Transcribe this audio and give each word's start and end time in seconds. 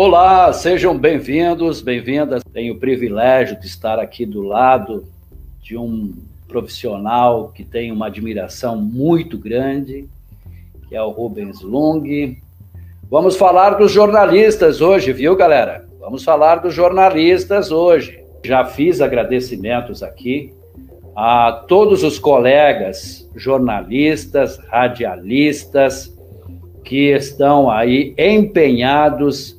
Olá, 0.00 0.52
sejam 0.52 0.96
bem-vindos, 0.96 1.80
bem-vindas. 1.80 2.40
Tenho 2.52 2.74
o 2.74 2.78
privilégio 2.78 3.58
de 3.58 3.66
estar 3.66 3.98
aqui 3.98 4.24
do 4.24 4.42
lado 4.42 5.04
de 5.60 5.76
um 5.76 6.14
profissional 6.46 7.48
que 7.48 7.64
tem 7.64 7.90
uma 7.90 8.06
admiração 8.06 8.76
muito 8.76 9.36
grande, 9.36 10.08
que 10.88 10.94
é 10.94 11.02
o 11.02 11.10
Rubens 11.10 11.62
Lung. 11.62 12.38
Vamos 13.10 13.34
falar 13.34 13.70
dos 13.70 13.90
jornalistas 13.90 14.80
hoje, 14.80 15.12
viu, 15.12 15.34
galera? 15.34 15.88
Vamos 15.98 16.22
falar 16.22 16.60
dos 16.60 16.72
jornalistas 16.72 17.72
hoje. 17.72 18.22
Já 18.44 18.64
fiz 18.64 19.00
agradecimentos 19.00 20.00
aqui 20.00 20.54
a 21.16 21.64
todos 21.66 22.04
os 22.04 22.20
colegas 22.20 23.28
jornalistas, 23.34 24.58
radialistas 24.68 26.16
que 26.84 27.10
estão 27.10 27.68
aí 27.68 28.14
empenhados 28.16 29.57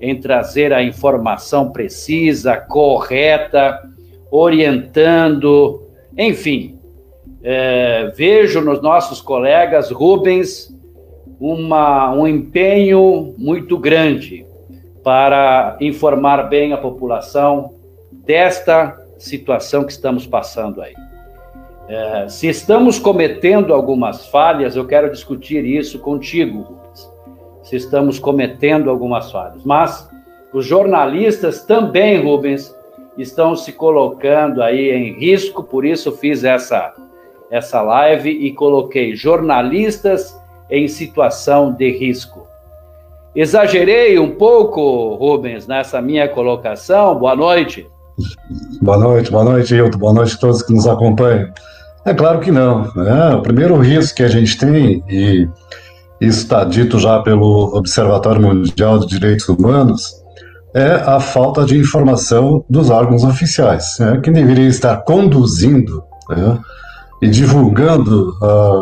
em 0.00 0.18
trazer 0.18 0.72
a 0.72 0.82
informação 0.82 1.70
precisa, 1.70 2.56
correta, 2.56 3.78
orientando, 4.30 5.82
enfim. 6.16 6.78
É, 7.42 8.12
vejo 8.16 8.60
nos 8.60 8.82
nossos 8.82 9.20
colegas 9.20 9.90
Rubens 9.90 10.74
uma, 11.38 12.12
um 12.12 12.26
empenho 12.26 13.34
muito 13.38 13.78
grande 13.78 14.46
para 15.02 15.76
informar 15.80 16.48
bem 16.48 16.72
a 16.72 16.76
população 16.76 17.74
desta 18.12 18.98
situação 19.18 19.84
que 19.84 19.92
estamos 19.92 20.26
passando 20.26 20.82
aí. 20.82 20.94
É, 21.88 22.28
se 22.28 22.46
estamos 22.46 22.98
cometendo 22.98 23.74
algumas 23.74 24.26
falhas, 24.26 24.76
eu 24.76 24.86
quero 24.86 25.10
discutir 25.10 25.64
isso 25.64 25.98
contigo, 25.98 26.60
Rubens. 26.60 27.09
Se 27.70 27.76
estamos 27.76 28.18
cometendo 28.18 28.90
algumas 28.90 29.30
falhas. 29.30 29.62
Mas 29.64 30.10
os 30.52 30.66
jornalistas 30.66 31.62
também, 31.62 32.20
Rubens, 32.20 32.74
estão 33.16 33.54
se 33.54 33.70
colocando 33.70 34.60
aí 34.60 34.90
em 34.90 35.12
risco, 35.12 35.62
por 35.62 35.84
isso 35.84 36.10
fiz 36.10 36.42
essa, 36.42 36.92
essa 37.48 37.80
live 37.80 38.28
e 38.28 38.52
coloquei 38.52 39.14
jornalistas 39.14 40.36
em 40.68 40.88
situação 40.88 41.72
de 41.72 41.96
risco. 41.96 42.44
Exagerei 43.36 44.18
um 44.18 44.32
pouco, 44.32 45.14
Rubens, 45.14 45.68
nessa 45.68 46.02
minha 46.02 46.28
colocação. 46.28 47.14
Boa 47.14 47.36
noite. 47.36 47.86
Boa 48.82 48.98
noite, 48.98 49.30
boa 49.30 49.44
noite, 49.44 49.76
Hilton. 49.76 49.96
Boa 49.96 50.12
noite 50.12 50.34
a 50.34 50.38
todos 50.38 50.60
que 50.62 50.72
nos 50.72 50.88
acompanham. 50.88 51.52
É 52.04 52.12
claro 52.12 52.40
que 52.40 52.50
não. 52.50 52.92
Né? 52.96 53.34
O 53.36 53.42
primeiro 53.42 53.76
risco 53.76 54.16
que 54.16 54.24
a 54.24 54.28
gente 54.28 54.58
tem, 54.58 55.04
e 55.08 55.48
isso 56.20 56.40
está 56.40 56.64
dito 56.64 56.98
já 56.98 57.20
pelo 57.20 57.76
Observatório 57.76 58.42
Mundial 58.42 58.98
de 58.98 59.06
Direitos 59.06 59.48
Humanos, 59.48 60.20
é 60.74 60.94
a 60.94 61.18
falta 61.18 61.64
de 61.64 61.76
informação 61.76 62.64
dos 62.68 62.90
órgãos 62.90 63.24
oficiais, 63.24 63.96
né? 63.98 64.20
que 64.22 64.30
deveria 64.30 64.68
estar 64.68 64.98
conduzindo 64.98 66.02
né? 66.28 66.58
e 67.22 67.28
divulgando 67.28 68.36
uh, 68.40 68.80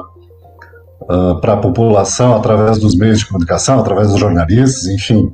uh, 1.03 1.41
para 1.41 1.55
a 1.55 1.57
população 1.57 2.37
através 2.37 2.79
dos 2.79 2.95
meios 2.95 3.21
de 3.21 3.27
comunicação, 3.27 3.79
através 3.79 4.09
dos 4.09 4.21
jornalistas, 4.21 4.87
enfim, 4.87 5.33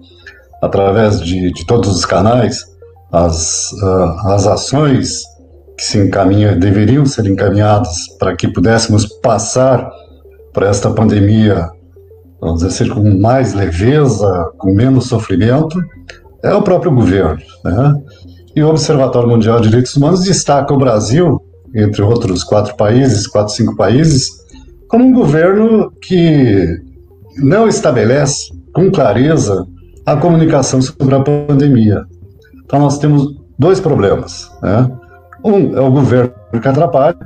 através 0.63 1.21
de, 1.21 1.53
de 1.53 1.67
todos 1.67 1.89
os 1.89 2.05
canais, 2.05 2.65
as, 3.11 3.73
uh, 3.73 4.29
as 4.29 4.47
ações 4.47 5.23
que 5.77 5.85
se 5.85 5.99
encaminham, 5.99 6.59
deveriam 6.59 7.05
ser 7.05 7.27
encaminhadas 7.27 8.09
para 8.19 8.37
que 8.37 8.47
pudéssemos 8.47 9.07
passar 9.21 9.91
por 10.53 10.63
esta 10.63 10.91
pandemia, 10.91 11.69
vamos 12.45 12.63
dizer 12.63 12.85
assim, 12.85 12.93
com 12.93 13.19
mais 13.19 13.55
leveza, 13.55 14.53
com 14.59 14.75
menos 14.75 15.07
sofrimento, 15.07 15.83
é 16.43 16.55
o 16.55 16.63
próprio 16.63 16.95
governo. 16.95 17.39
Né? 17.65 17.95
E 18.55 18.63
o 18.63 18.69
Observatório 18.69 19.29
Mundial 19.29 19.61
de 19.61 19.69
Direitos 19.69 19.97
Humanos 19.97 20.23
destaca 20.23 20.73
o 20.73 20.79
Brasil, 20.79 21.41
entre 21.75 22.03
outros 22.03 22.45
quatro 22.45 22.77
países, 22.77 23.27
quatro, 23.27 23.55
cinco 23.55 23.75
países, 23.75 24.31
como 24.89 25.07
um 25.07 25.13
governo 25.15 25.91
que 26.03 26.69
não 27.39 27.67
estabelece 27.67 28.53
com 28.75 28.91
clareza 28.91 29.67
a 30.05 30.15
comunicação 30.15 30.83
sobre 30.83 31.15
a 31.15 31.21
pandemia. 31.21 32.05
Então 32.65 32.79
nós 32.79 32.99
temos 32.99 33.41
dois 33.59 33.81
problemas. 33.81 34.51
Né? 34.63 34.91
Um 35.43 35.77
é 35.77 35.81
o 35.81 35.91
governo 35.91 36.33
que 36.61 36.69
atrapalha, 36.69 37.17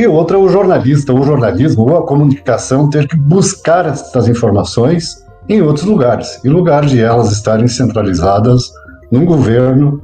e 0.00 0.06
outro 0.06 0.36
é 0.36 0.40
o 0.40 0.48
jornalista, 0.48 1.12
o 1.12 1.22
jornalismo 1.22 1.82
ou 1.82 1.98
a 1.98 2.06
comunicação 2.06 2.88
ter 2.88 3.06
que 3.06 3.16
buscar 3.16 3.86
essas 3.86 4.28
informações 4.28 5.24
em 5.48 5.60
outros 5.60 5.84
lugares, 5.84 6.42
em 6.44 6.48
lugar 6.48 6.86
de 6.86 7.00
elas 7.00 7.30
estarem 7.32 7.68
centralizadas 7.68 8.72
num 9.10 9.26
governo 9.26 10.02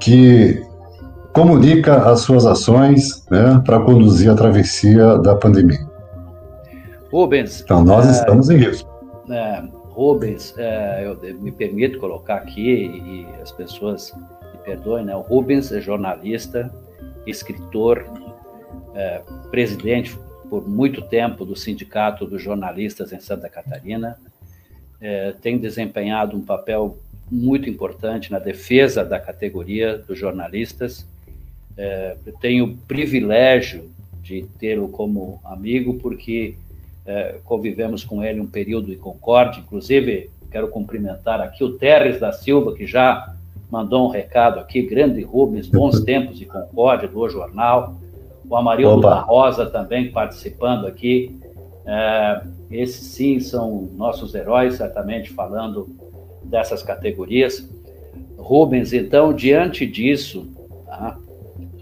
que 0.00 0.62
comunica 1.32 2.10
as 2.10 2.20
suas 2.20 2.46
ações 2.46 3.24
né, 3.30 3.62
para 3.66 3.80
conduzir 3.80 4.30
a 4.30 4.34
travessia 4.34 5.18
da 5.18 5.34
pandemia. 5.34 5.86
Rubens. 7.12 7.60
Então, 7.60 7.84
nós 7.84 8.06
é, 8.06 8.12
estamos 8.12 8.48
em 8.48 8.56
risco. 8.56 8.88
É, 9.30 9.62
Rubens, 9.90 10.54
é, 10.56 11.06
eu 11.06 11.18
me 11.40 11.52
permito 11.52 11.98
colocar 11.98 12.36
aqui, 12.36 12.86
e 12.86 13.26
as 13.42 13.52
pessoas 13.52 14.14
me 14.54 14.58
perdoem, 14.64 15.04
né? 15.04 15.14
O 15.16 15.20
Rubens 15.20 15.70
é 15.72 15.80
jornalista, 15.80 16.70
escritor, 17.26 18.04
é, 18.98 19.22
presidente 19.48 20.18
por 20.50 20.68
muito 20.68 21.02
tempo 21.02 21.44
do 21.44 21.54
Sindicato 21.54 22.26
dos 22.26 22.42
Jornalistas 22.42 23.12
em 23.12 23.20
Santa 23.20 23.48
Catarina, 23.48 24.18
é, 25.00 25.32
tem 25.40 25.56
desempenhado 25.56 26.36
um 26.36 26.44
papel 26.44 26.98
muito 27.30 27.70
importante 27.70 28.32
na 28.32 28.40
defesa 28.40 29.04
da 29.04 29.20
categoria 29.20 29.96
dos 29.96 30.18
jornalistas. 30.18 31.06
É, 31.76 32.16
tenho 32.40 32.64
o 32.64 32.76
privilégio 32.76 33.88
de 34.20 34.42
tê-lo 34.58 34.88
como 34.88 35.40
amigo, 35.44 35.94
porque 35.94 36.56
é, 37.06 37.36
convivemos 37.44 38.02
com 38.02 38.24
ele 38.24 38.40
um 38.40 38.46
período 38.46 38.86
de 38.86 38.96
concórdia. 38.96 39.60
Inclusive, 39.60 40.28
quero 40.50 40.68
cumprimentar 40.68 41.40
aqui 41.40 41.62
o 41.62 41.78
Terres 41.78 42.18
da 42.18 42.32
Silva, 42.32 42.74
que 42.74 42.86
já 42.86 43.32
mandou 43.70 44.08
um 44.08 44.10
recado 44.10 44.58
aqui, 44.58 44.82
grande 44.82 45.22
Rubens, 45.22 45.68
bons 45.68 46.00
tempos 46.00 46.38
de 46.38 46.46
concórdia 46.46 47.06
do 47.06 47.28
Jornal. 47.28 47.96
O 48.48 48.56
Amarildo 48.56 48.98
Opa. 48.98 49.10
da 49.10 49.20
Rosa 49.20 49.66
também 49.66 50.10
participando 50.10 50.86
aqui. 50.86 51.38
É, 51.86 52.42
esses 52.70 53.06
sim 53.06 53.40
são 53.40 53.88
nossos 53.94 54.34
heróis, 54.34 54.76
certamente 54.76 55.30
falando 55.30 55.88
dessas 56.42 56.82
categorias. 56.82 57.68
Rubens, 58.36 58.92
então, 58.92 59.32
diante 59.32 59.86
disso, 59.86 60.46
tá, 60.86 61.18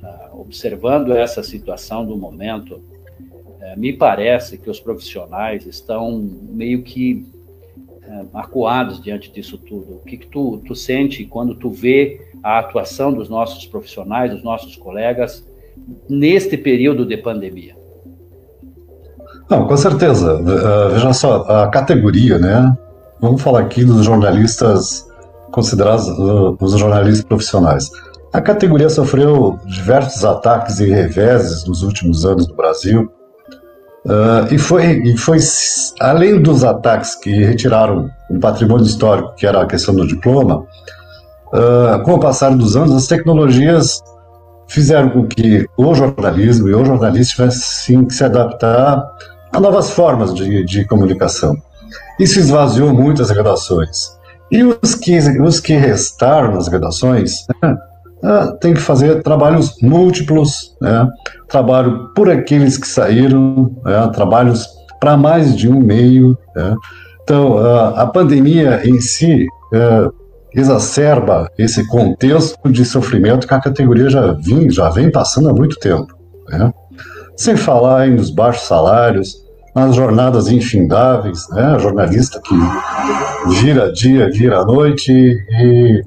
tá 0.01 0.31
observando 0.33 1.13
essa 1.13 1.43
situação 1.43 2.05
do 2.05 2.17
momento, 2.17 2.81
é, 3.61 3.77
me 3.77 3.93
parece 3.93 4.59
que 4.59 4.71
os 4.71 4.81
profissionais 4.81 5.67
estão 5.67 6.19
meio 6.19 6.83
que 6.83 7.27
é, 8.03 8.25
acuados 8.35 9.01
diante 9.01 9.31
disso 9.31 9.59
tudo. 9.59 9.97
O 9.97 10.01
que, 10.01 10.17
que 10.17 10.27
tu, 10.27 10.59
tu 10.67 10.75
sente 10.75 11.25
quando 11.25 11.55
tu 11.55 11.71
vê 11.71 12.21
a 12.43 12.59
atuação 12.59 13.13
dos 13.13 13.29
nossos 13.29 13.67
profissionais, 13.67 14.31
dos 14.31 14.43
nossos 14.43 14.77
colegas, 14.77 15.45
neste 16.09 16.57
período 16.57 17.07
de 17.07 17.17
pandemia? 17.17 17.75
Não, 19.49 19.67
com 19.67 19.77
certeza. 19.77 20.35
Uh, 20.35 20.91
veja 20.91 21.13
só, 21.13 21.43
a 21.43 21.69
categoria, 21.69 22.39
né? 22.39 22.77
Vamos 23.21 23.41
falar 23.41 23.61
aqui 23.61 23.85
dos 23.85 24.05
jornalistas 24.05 25.07
considerados 25.53 26.09
uh, 26.09 26.57
os 26.61 26.79
jornalistas 26.79 27.25
profissionais. 27.25 27.91
A 28.33 28.41
categoria 28.41 28.91
sofreu 28.91 29.59
diversos 29.65 30.25
ataques 30.25 30.81
e 30.81 30.91
reveses 30.91 31.65
nos 31.65 31.83
últimos 31.83 32.27
anos 32.27 32.47
no 32.49 32.55
Brasil. 32.55 33.11
Uh, 34.05 34.53
e, 34.53 34.59
foi, 34.59 35.03
e 35.03 35.17
foi, 35.17 35.39
além 36.01 36.41
dos 36.41 36.63
ataques 36.63 37.15
que 37.15 37.31
retiraram 37.31 38.11
um 38.31 38.39
patrimônio 38.39 38.85
histórico, 38.85 39.35
que 39.37 39.47
era 39.47 39.63
a 39.63 39.67
questão 39.67 39.95
do 39.95 40.07
diploma, 40.07 40.67
uh, 41.49 42.03
com 42.05 42.15
o 42.15 42.21
passar 42.21 42.55
dos 42.55 42.77
anos, 42.77 42.95
as 42.95 43.07
tecnologias 43.07 44.03
fizeram 44.69 45.11
com 45.11 45.27
que 45.27 45.67
o 45.77 45.95
jornalismo 45.95 46.69
e 46.69 46.75
o 46.75 46.85
jornalista 46.85 47.35
tivessem 47.37 48.05
que 48.05 48.15
se 48.15 48.25
adaptar 48.25 49.05
a 49.53 49.61
novas 49.61 49.91
formas 49.91 50.35
de, 50.35 50.65
de 50.65 50.85
comunicação. 50.85 51.57
Isso 52.19 52.39
esvaziou 52.39 52.93
muito 52.93 53.23
as 53.23 53.31
redações. 53.31 54.17
E 54.51 54.63
os 54.63 54.95
que, 54.95 55.19
os 55.41 55.61
que 55.61 55.75
restaram 55.75 56.55
nas 56.55 56.69
redações 56.69 57.47
né, 57.63 57.77
ah, 58.23 58.53
tem 58.61 58.75
que 58.75 58.81
fazer 58.81 59.23
trabalhos 59.23 59.77
múltiplos, 59.83 60.77
né? 60.81 61.09
trabalho 61.49 62.09
por 62.15 62.31
aqueles 62.31 62.79
que 62.79 62.87
saíram, 62.87 63.77
né? 63.85 64.11
trabalhos 64.15 64.67
para 65.01 65.17
mais 65.17 65.57
de 65.57 65.69
um 65.69 65.81
meio. 65.81 66.37
Né? 66.55 66.75
Então, 67.23 67.59
a, 67.59 68.03
a, 68.03 68.07
pandemia 68.07 68.89
em 68.89 69.01
si 69.01 69.47
é, 69.73 70.09
exacerba 70.57 71.51
esse 71.59 71.87
contexto 71.87 72.71
de 72.71 72.85
sofrimento 72.85 73.47
que 73.47 73.53
a 73.53 73.61
categoria 73.61 74.09
já, 74.09 74.33
vem 74.33 74.71
já 74.71 74.89
vem 74.89 75.11
passando 75.11 75.51
há 75.51 75.53
muito 75.53 75.79
tempo. 75.79 76.17
Né? 76.49 76.73
Sem 77.37 77.57
falar 77.57 78.09
nos 78.09 78.31
baixos 78.31 78.67
salários, 78.67 79.37
nas 79.75 79.95
jornadas 79.95 80.49
infindáveis, 80.49 81.47
né? 81.51 81.79
Jornalista 81.79 82.41
que 82.41 82.55
vira 83.61 83.93
dia, 83.93 84.31
vira 84.31 84.65
noite 84.65 85.13
e, 85.13 86.03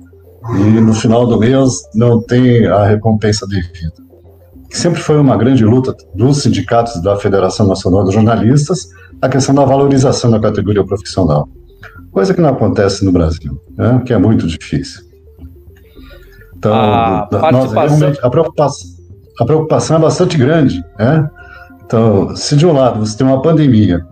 e 0.55 0.81
no 0.81 0.95
final 0.95 1.27
do 1.27 1.37
mês 1.37 1.69
não 1.93 2.19
tem 2.19 2.65
a 2.65 2.83
recompensa 2.85 3.45
devida. 3.45 3.93
Sempre 4.71 4.99
foi 4.99 5.19
uma 5.19 5.37
grande 5.37 5.63
luta 5.63 5.95
dos 6.15 6.41
sindicatos 6.41 6.99
da 7.03 7.15
Federação 7.17 7.67
Nacional 7.67 8.03
dos 8.03 8.13
Jornalistas 8.13 8.87
a 9.21 9.29
questão 9.29 9.53
da 9.53 9.65
valorização 9.65 10.31
da 10.31 10.39
categoria 10.39 10.83
profissional, 10.83 11.47
coisa 12.11 12.33
que 12.33 12.41
não 12.41 12.49
acontece 12.49 13.05
no 13.05 13.11
Brasil, 13.11 13.61
né? 13.77 14.01
que 14.05 14.13
é 14.13 14.17
muito 14.17 14.47
difícil. 14.47 15.09
Então, 16.57 16.73
a, 16.73 17.27
nós, 17.51 17.73
a, 18.21 18.29
preocupação, 18.29 18.89
a 19.39 19.45
preocupação 19.45 19.97
é 19.97 19.99
bastante 19.99 20.37
grande, 20.37 20.83
né? 20.97 21.29
Então, 21.85 22.35
se 22.35 22.55
de 22.55 22.67
um 22.67 22.73
lado 22.73 22.99
você 22.99 23.17
tem 23.17 23.25
uma 23.25 23.41
pandemia 23.41 24.05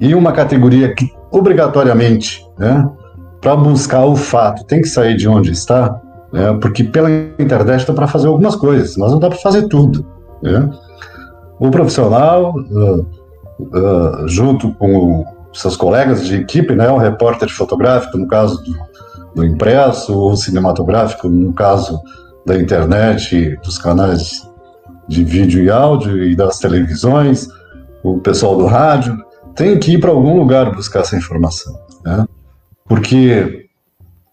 e 0.00 0.14
uma 0.14 0.32
categoria 0.32 0.92
que 0.92 1.10
obrigatoriamente, 1.30 2.44
né, 2.58 2.88
para 3.40 3.54
buscar 3.54 4.04
o 4.04 4.16
fato, 4.16 4.64
tem 4.64 4.82
que 4.82 4.88
sair 4.88 5.16
de 5.16 5.28
onde 5.28 5.52
está, 5.52 6.00
né, 6.32 6.58
porque 6.60 6.84
pela 6.84 7.10
internet 7.38 7.86
dá 7.86 7.94
para 7.94 8.06
fazer 8.06 8.26
algumas 8.26 8.56
coisas, 8.56 8.96
mas 8.96 9.12
não 9.12 9.18
dá 9.18 9.28
para 9.28 9.38
fazer 9.38 9.68
tudo. 9.68 10.04
Né? 10.42 10.68
O 11.58 11.70
profissional, 11.70 12.54
uh, 12.56 13.06
uh, 13.60 14.28
junto 14.28 14.72
com 14.74 15.24
seus 15.60 15.76
colegas 15.76 16.24
de 16.24 16.36
equipe, 16.36 16.74
né, 16.74 16.88
o 16.88 16.98
repórter 16.98 17.48
fotográfico, 17.48 18.16
no 18.16 18.28
caso 18.28 18.62
do, 18.62 18.78
do 19.34 19.44
impresso, 19.44 20.16
ou 20.16 20.36
cinematográfico, 20.36 21.28
no 21.28 21.52
caso 21.52 22.00
da 22.46 22.56
internet, 22.56 23.58
dos 23.64 23.76
canais 23.76 24.48
de 25.08 25.24
vídeo 25.24 25.62
e 25.62 25.70
áudio 25.70 26.22
e 26.22 26.36
das 26.36 26.58
televisões, 26.58 27.48
o 28.02 28.18
pessoal 28.18 28.56
do 28.56 28.66
rádio, 28.66 29.18
tem 29.56 29.78
que 29.78 29.94
ir 29.94 30.00
para 30.00 30.10
algum 30.10 30.36
lugar 30.38 30.72
buscar 30.74 31.00
essa 31.00 31.16
informação. 31.16 31.74
Né? 32.04 32.24
Porque 32.86 33.66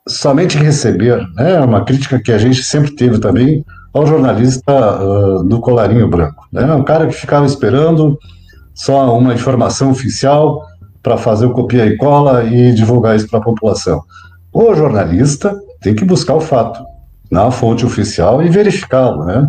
somente 0.07 0.57
receber, 0.57 1.17
né, 1.35 1.53
é 1.55 1.59
uma 1.59 1.83
crítica 1.83 2.21
que 2.21 2.31
a 2.31 2.37
gente 2.37 2.63
sempre 2.63 2.91
teve 2.95 3.19
também 3.19 3.65
ao 3.91 4.05
jornalista 4.05 5.01
uh, 5.01 5.43
do 5.43 5.59
colarinho 5.59 6.07
branco. 6.07 6.45
Né? 6.51 6.71
Um 6.73 6.83
cara 6.83 7.07
que 7.07 7.13
ficava 7.13 7.45
esperando 7.45 8.19
só 8.75 9.17
uma 9.17 9.33
informação 9.33 9.89
oficial 9.89 10.61
para 11.05 11.17
fazer 11.17 11.45
o 11.45 11.51
copia 11.51 11.85
e 11.85 11.95
cola 11.97 12.43
e 12.45 12.73
divulgar 12.73 13.15
isso 13.15 13.29
para 13.29 13.37
a 13.37 13.43
população. 13.43 14.01
O 14.51 14.73
jornalista 14.73 15.55
tem 15.79 15.93
que 15.93 16.03
buscar 16.03 16.33
o 16.33 16.41
fato 16.41 16.83
na 17.29 17.51
fonte 17.51 17.85
oficial 17.85 18.41
e 18.41 18.49
verificá-lo, 18.49 19.23
né? 19.23 19.47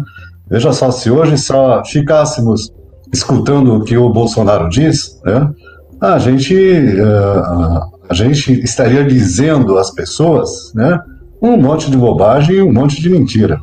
Veja 0.50 0.70
só, 0.74 0.90
se 0.90 1.10
hoje 1.10 1.38
só 1.38 1.82
ficássemos 1.82 2.70
escutando 3.10 3.74
o 3.74 3.84
que 3.84 3.96
o 3.96 4.10
Bolsonaro 4.10 4.68
diz, 4.68 5.18
né, 5.24 5.50
a 5.98 6.18
gente, 6.18 6.54
uh, 6.54 7.90
a 8.06 8.12
gente 8.12 8.52
estaria 8.62 9.02
dizendo 9.02 9.78
às 9.78 9.90
pessoas 9.90 10.74
né, 10.74 11.00
um 11.40 11.56
monte 11.56 11.90
de 11.90 11.96
bobagem 11.96 12.56
e 12.56 12.62
um 12.62 12.72
monte 12.72 13.00
de 13.00 13.08
mentira. 13.08 13.58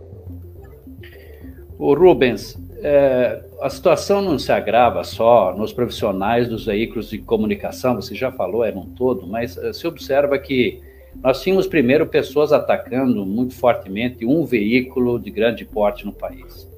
O 1.77 1.93
Rubens, 1.93 2.57
é, 2.81 3.43
a 3.63 3.69
situação 3.69 4.21
não 4.21 4.37
se 4.37 4.51
agrava 4.51 5.05
só 5.05 5.55
nos 5.55 5.71
profissionais 5.71 6.49
dos 6.49 6.65
veículos 6.65 7.09
de 7.09 7.17
comunicação, 7.19 7.95
você 7.95 8.13
já 8.13 8.29
falou, 8.29 8.65
era 8.65 8.77
um 8.77 8.87
todo, 8.87 9.25
mas 9.25 9.55
uh, 9.55 9.73
se 9.73 9.87
observa 9.87 10.37
que 10.37 10.81
nós 11.23 11.41
tínhamos 11.41 11.65
primeiro 11.65 12.05
pessoas 12.05 12.51
atacando 12.51 13.25
muito 13.25 13.55
fortemente 13.55 14.25
um 14.25 14.43
veículo 14.43 15.17
de 15.17 15.31
grande 15.31 15.63
porte 15.63 16.05
no 16.05 16.11
país. 16.11 16.69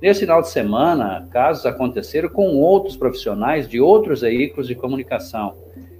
Nesse 0.00 0.20
final 0.20 0.40
de 0.40 0.48
semana, 0.48 1.28
casos 1.30 1.66
aconteceram 1.66 2.30
com 2.30 2.56
outros 2.56 2.96
profissionais 2.96 3.68
de 3.68 3.78
outros 3.78 4.22
veículos 4.22 4.66
de 4.66 4.74
comunicação. 4.74 5.54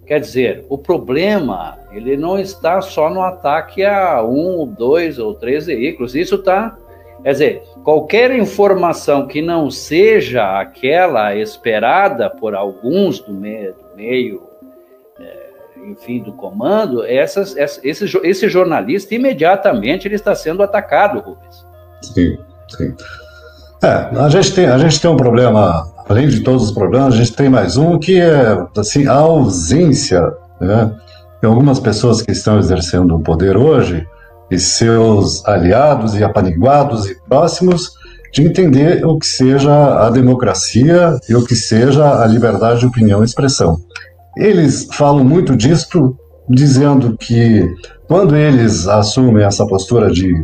Quer 0.07 0.21
dizer, 0.21 0.65
o 0.71 0.79
problema 0.79 1.79
ele 1.93 2.17
não 2.17 2.39
está 2.39 2.81
só 2.81 3.11
no 3.11 3.21
ataque 3.21 3.85
a 3.85 4.23
um, 4.23 4.67
dois 4.67 5.19
ou 5.19 5.35
três 5.35 5.67
veículos. 5.67 6.15
Isso 6.15 6.37
está, 6.37 6.79
quer 7.23 7.33
dizer, 7.33 7.63
qualquer 7.85 8.35
informação 8.35 9.27
que 9.27 9.43
não 9.43 9.71
seja 9.71 10.59
aquela 10.59 11.37
esperada 11.37 12.31
por 12.31 12.55
alguns 12.55 13.21
do 13.21 13.33
meio, 13.35 13.75
do 13.75 13.95
meio 13.95 14.43
é, 15.21 15.51
enfim, 15.87 16.23
do 16.23 16.33
comando, 16.33 17.05
essas, 17.05 17.55
esse, 17.57 18.05
esse 18.25 18.49
jornalista 18.49 19.15
imediatamente 19.15 20.09
ele 20.09 20.15
está 20.15 20.35
sendo 20.35 20.63
atacado, 20.63 21.21
Rubens. 21.21 21.67
Sim, 22.03 22.39
sim. 22.69 22.95
É, 23.83 24.19
a 24.19 24.29
gente 24.31 24.55
tem, 24.55 24.67
a 24.67 24.79
gente 24.79 24.99
tem 24.99 25.11
um 25.11 25.17
problema, 25.17 25.87
além 26.09 26.27
de 26.27 26.41
todos 26.41 26.65
os 26.65 26.73
problemas, 26.73 27.13
a 27.13 27.17
gente 27.19 27.37
tem 27.37 27.51
mais 27.51 27.77
um 27.77 27.99
que 27.99 28.19
é 28.19 28.67
assim, 28.79 29.07
a 29.07 29.13
ausência 29.13 30.33
né, 30.59 30.91
algumas 31.43 31.79
pessoas 31.79 32.23
que 32.23 32.33
estão 32.33 32.59
exercendo 32.59 33.15
o 33.15 33.21
poder 33.21 33.57
hoje 33.57 34.07
e 34.55 34.59
seus 34.59 35.45
aliados 35.47 36.15
e 36.15 36.23
apaniguados 36.23 37.07
e 37.07 37.17
próximos 37.29 37.93
de 38.33 38.43
entender 38.43 39.05
o 39.05 39.19
que 39.19 39.27
seja 39.27 40.07
a 40.07 40.11
democracia 40.11 41.17
e 41.29 41.35
o 41.35 41.45
que 41.45 41.55
seja 41.55 42.23
a 42.23 42.27
liberdade 42.27 42.81
de 42.81 42.87
opinião 42.87 43.23
e 43.23 43.25
expressão. 43.25 43.79
Eles 44.37 44.89
falam 44.93 45.25
muito 45.25 45.57
disso, 45.57 46.17
dizendo 46.49 47.17
que 47.17 47.65
quando 48.09 48.35
eles 48.35 48.89
assumem 48.89 49.45
essa 49.45 49.65
postura 49.67 50.11
de, 50.11 50.35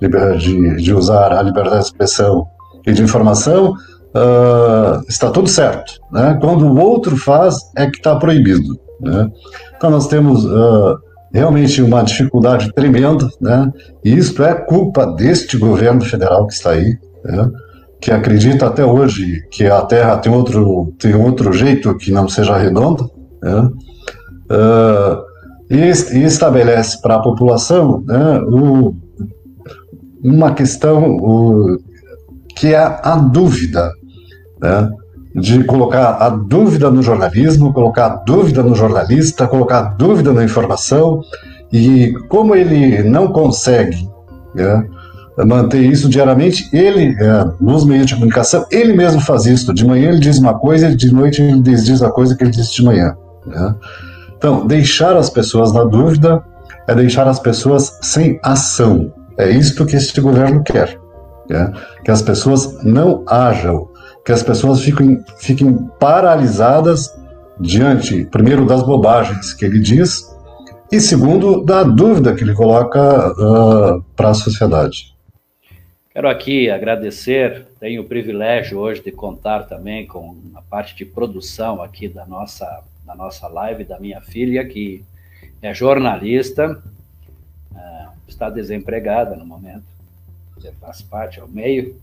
de, 0.00 0.76
de 0.76 0.92
usar 0.92 1.32
a 1.32 1.42
liberdade 1.42 1.82
de 1.82 1.86
expressão 1.86 2.46
e 2.84 2.92
de 2.92 3.02
informação, 3.02 3.70
uh, 3.70 5.04
está 5.08 5.30
tudo 5.30 5.48
certo. 5.48 6.00
Né? 6.10 6.36
Quando 6.40 6.66
o 6.66 6.78
outro 6.78 7.16
faz, 7.16 7.56
é 7.76 7.86
que 7.86 7.98
está 7.98 8.16
proibido. 8.16 8.76
Né? 9.00 9.30
Então 9.76 9.90
nós 9.90 10.08
temos 10.08 10.44
uh, 10.44 10.98
realmente 11.36 11.82
uma 11.82 12.02
dificuldade 12.02 12.72
tremenda, 12.72 13.28
né? 13.40 13.70
e 14.04 14.16
isso 14.16 14.42
é 14.42 14.54
culpa 14.54 15.06
deste 15.06 15.56
governo 15.58 16.00
federal 16.00 16.46
que 16.46 16.54
está 16.54 16.70
aí, 16.70 16.98
né? 17.24 17.50
que 18.00 18.10
acredita 18.10 18.66
até 18.66 18.84
hoje 18.84 19.46
que 19.50 19.66
a 19.66 19.82
Terra 19.82 20.16
tem 20.18 20.32
outro, 20.32 20.94
tem 20.98 21.14
outro 21.14 21.52
jeito 21.52 21.96
que 21.96 22.10
não 22.10 22.28
seja 22.28 22.56
redonda, 22.56 23.04
né? 23.42 23.70
uh, 24.50 25.26
e, 25.70 26.18
e, 26.18 26.24
estabelece 26.24 27.00
para 27.02 27.16
a 27.16 27.22
população 27.22 28.02
né, 28.06 28.40
o, 28.48 28.94
uma 30.22 30.54
questão 30.54 31.16
o, 31.16 31.78
que 32.54 32.68
é 32.68 32.78
a 32.78 33.16
dúvida, 33.16 33.90
né? 34.60 34.90
De 35.36 35.62
colocar 35.64 36.16
a 36.18 36.30
dúvida 36.30 36.90
no 36.90 37.02
jornalismo, 37.02 37.72
colocar 37.72 38.06
a 38.06 38.16
dúvida 38.16 38.62
no 38.62 38.74
jornalista, 38.74 39.46
colocar 39.46 39.78
a 39.78 39.82
dúvida 39.82 40.32
na 40.32 40.42
informação, 40.42 41.20
e 41.70 42.14
como 42.28 42.54
ele 42.54 43.02
não 43.02 43.28
consegue 43.28 44.08
né, 44.54 44.86
manter 45.44 45.82
isso 45.82 46.08
diariamente, 46.08 46.68
ele, 46.72 47.14
é, 47.20 47.44
nos 47.60 47.84
meios 47.84 48.06
de 48.06 48.14
comunicação, 48.14 48.64
ele 48.70 48.94
mesmo 48.94 49.20
faz 49.20 49.44
isso. 49.44 49.74
De 49.74 49.84
manhã 49.84 50.08
ele 50.08 50.20
diz 50.20 50.38
uma 50.38 50.54
coisa, 50.54 50.94
de 50.96 51.12
noite 51.12 51.42
ele 51.42 51.60
diz 51.60 52.02
a 52.02 52.10
coisa 52.10 52.34
que 52.34 52.42
ele 52.42 52.50
disse 52.50 52.74
de 52.74 52.84
manhã. 52.84 53.14
Né? 53.46 53.74
Então, 54.38 54.66
deixar 54.66 55.16
as 55.16 55.28
pessoas 55.28 55.72
na 55.72 55.84
dúvida 55.84 56.42
é 56.88 56.94
deixar 56.94 57.28
as 57.28 57.38
pessoas 57.38 57.98
sem 58.00 58.38
ação. 58.42 59.12
É 59.36 59.50
isto 59.50 59.84
que 59.84 59.96
este 59.96 60.20
governo 60.20 60.62
quer 60.62 60.98
né? 61.48 61.72
que 62.04 62.10
as 62.10 62.22
pessoas 62.22 62.82
não 62.82 63.24
ajam, 63.26 63.88
que 64.26 64.32
as 64.32 64.42
pessoas 64.42 64.82
fiquem, 64.82 65.24
fiquem 65.38 65.72
paralisadas 66.00 67.16
diante, 67.60 68.24
primeiro, 68.24 68.66
das 68.66 68.82
bobagens 68.82 69.54
que 69.54 69.64
ele 69.64 69.78
diz, 69.78 70.36
e 70.90 71.00
segundo, 71.00 71.64
da 71.64 71.84
dúvida 71.84 72.34
que 72.34 72.42
ele 72.42 72.52
coloca 72.52 73.30
uh, 73.30 74.02
para 74.16 74.30
a 74.30 74.34
sociedade. 74.34 75.14
Quero 76.10 76.28
aqui 76.28 76.68
agradecer, 76.68 77.68
tenho 77.78 78.02
o 78.02 78.04
privilégio 78.04 78.78
hoje 78.78 79.00
de 79.00 79.12
contar 79.12 79.62
também 79.64 80.06
com 80.06 80.36
a 80.56 80.62
parte 80.62 80.96
de 80.96 81.04
produção 81.04 81.80
aqui 81.80 82.08
da 82.08 82.26
nossa, 82.26 82.82
da 83.04 83.14
nossa 83.14 83.46
live, 83.46 83.84
da 83.84 84.00
minha 84.00 84.20
filha, 84.20 84.66
que 84.66 85.04
é 85.62 85.72
jornalista, 85.72 86.82
uh, 87.70 88.08
está 88.26 88.50
desempregada 88.50 89.36
no 89.36 89.46
momento, 89.46 89.84
faz 90.80 91.00
parte 91.00 91.38
ao 91.38 91.46
meio, 91.46 91.94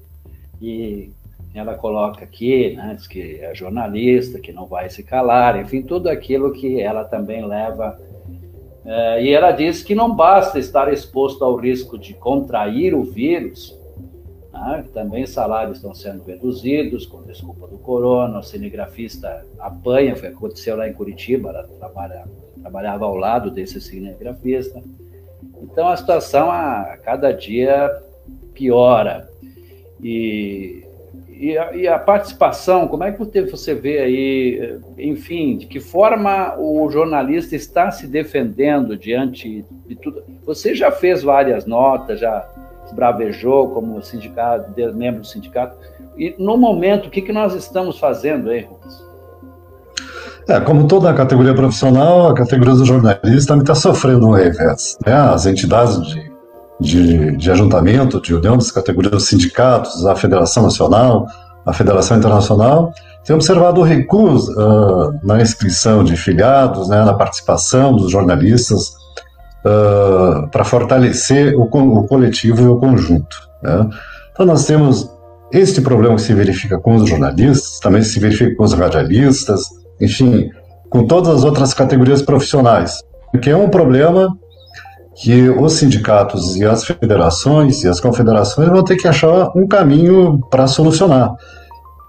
e 0.62 1.12
ela 1.54 1.76
coloca 1.76 2.24
aqui, 2.24 2.76
né, 2.76 2.94
diz 2.96 3.08
que 3.08 3.40
é 3.40 3.54
jornalista, 3.54 4.40
que 4.40 4.52
não 4.52 4.66
vai 4.66 4.90
se 4.90 5.04
calar, 5.04 5.60
enfim, 5.60 5.84
tudo 5.84 6.10
aquilo 6.10 6.52
que 6.52 6.82
ela 6.82 7.04
também 7.04 7.46
leva. 7.46 8.00
É, 8.86 9.24
e 9.24 9.30
ela 9.32 9.52
diz 9.52 9.84
que 9.84 9.94
não 9.94 10.14
basta 10.14 10.58
estar 10.58 10.92
exposto 10.92 11.46
ao 11.46 11.56
risco 11.56 11.98
de 11.98 12.14
contrair 12.16 12.96
o 12.96 13.04
vírus, 13.04 13.78
né, 14.52 14.84
também 14.94 15.28
salários 15.28 15.78
estão 15.78 15.94
sendo 15.94 16.24
reduzidos 16.24 17.06
com 17.06 17.22
desculpa 17.22 17.68
do 17.68 17.78
corona, 17.78 18.40
o 18.40 18.44
cinegrafista 18.44 19.46
apanha, 19.60 20.16
foi, 20.16 20.30
aconteceu 20.30 20.76
lá 20.76 20.88
em 20.88 20.94
Curitiba, 20.94 21.50
ela 21.50 21.64
trabalha, 21.80 22.26
trabalhava 22.62 23.06
ao 23.06 23.16
lado 23.16 23.52
desse 23.52 23.80
cinegrafista. 23.80 24.82
Então 25.62 25.88
a 25.88 25.96
situação 25.96 26.50
a 26.52 26.98
cada 27.04 27.32
dia 27.32 27.90
piora. 28.54 29.30
E, 30.02 30.83
E 31.44 31.58
a, 31.58 31.76
e 31.76 31.86
a, 31.90 32.00
participação, 32.00 32.88
como 32.88 33.04
é 33.04 33.12
que 33.12 33.42
você 33.42 33.76
vê 33.76 34.00
aí, 34.00 34.80
enfim, 34.98 35.58
de 35.58 35.66
que 35.66 35.82
forma 35.82 36.56
o 36.58 36.90
jornalista 36.90 37.54
está 37.54 37.92
se 37.92 38.08
defendendo 38.08 38.96
diante 38.96 39.66
de 39.86 39.96
tudo? 39.98 40.24
Você 40.46 40.74
já 40.74 40.90
fez 40.90 41.22
várias 41.22 41.66
notas, 41.66 42.22
já 42.22 42.48
bravejou 42.94 43.72
como 43.72 44.02
sindicato, 44.02 44.72
membro 44.96 45.20
do 45.20 45.28
sindicato. 45.28 45.76
E 46.18 46.34
no 46.40 46.56
momento, 46.56 47.08
o 47.08 47.10
que, 47.10 47.22
que 47.22 47.34
nós 47.34 47.54
estamos 47.56 48.00
fazendo 48.00 48.50
aí, 48.50 48.62
Rubens? 48.62 49.04
É, 50.48 50.62
como 50.62 50.88
toda 50.88 51.10
a 51.10 51.14
categoria 51.14 51.54
profissional, 51.54 52.30
a 52.30 52.34
categoria 52.34 52.74
do 52.74 52.86
jornalista 52.86 53.54
está 53.58 53.76
sofrendo 53.76 54.30
um 54.30 54.32
revés. 54.32 54.98
Né? 55.06 55.14
As 55.14 55.46
entidades 55.46 56.02
de, 56.08 56.33
de, 56.80 57.36
de 57.38 57.52
ajuntamento, 57.52 58.22
de 58.22 58.34
união 58.34 58.58
das 58.58 58.72
categorias 58.72 59.12
dos 59.12 59.28
sindicatos, 59.28 60.06
a 60.06 60.16
Federação 60.16 60.64
Nacional, 60.64 61.28
a 61.66 61.74
Federação 61.74 62.18
Internacional, 62.18 62.92
têm 63.24 63.36
observado 63.36 63.80
o 63.80 63.84
recuo 63.84 64.36
uh, 64.36 65.14
na 65.24 65.42
inscrição 65.42 66.04
de 66.04 66.18
filiados, 66.18 66.90
né, 66.90 67.04
na 67.04 67.14
participação 67.14 67.96
dos 67.96 68.12
jornalistas, 68.12 68.90
uh, 69.66 70.48
para 70.52 70.64
fortalecer 70.64 71.56
o, 71.56 71.64
o, 71.64 72.08
coletivo 72.08 72.62
e 72.64 72.68
o 72.68 72.78
conjunto. 72.78 73.38
Né? 73.62 73.90
Então, 74.32 74.46
nós 74.46 74.66
temos 74.66 75.10
este 75.52 75.82
problema 75.82 76.16
que 76.16 76.22
se 76.22 76.34
verifica 76.34 76.78
com 76.80 76.96
os 76.96 77.08
jornalistas, 77.08 77.80
também 77.80 78.02
se 78.02 78.20
verifica 78.20 78.56
com 78.56 78.64
os 78.64 78.74
radialistas, 78.74 79.62
enfim, 80.02 80.50
com 80.90 81.06
todas 81.06 81.30
as 81.34 81.44
outras 81.44 81.74
categorias 81.74 82.22
profissionais, 82.22 83.02
que 83.42 83.50
é 83.50 83.56
um 83.56 83.70
problema 83.70 84.36
que 85.16 85.50
os 85.50 85.74
sindicatos 85.74 86.56
e 86.56 86.66
as 86.66 86.84
federações 86.86 87.84
e 87.84 87.88
as 87.88 88.00
confederações 88.00 88.70
vão 88.70 88.84
ter 88.84 88.96
que 88.96 89.08
achar 89.08 89.52
um 89.56 89.68
caminho 89.68 90.40
para 90.50 90.68
solucionar, 90.68 91.36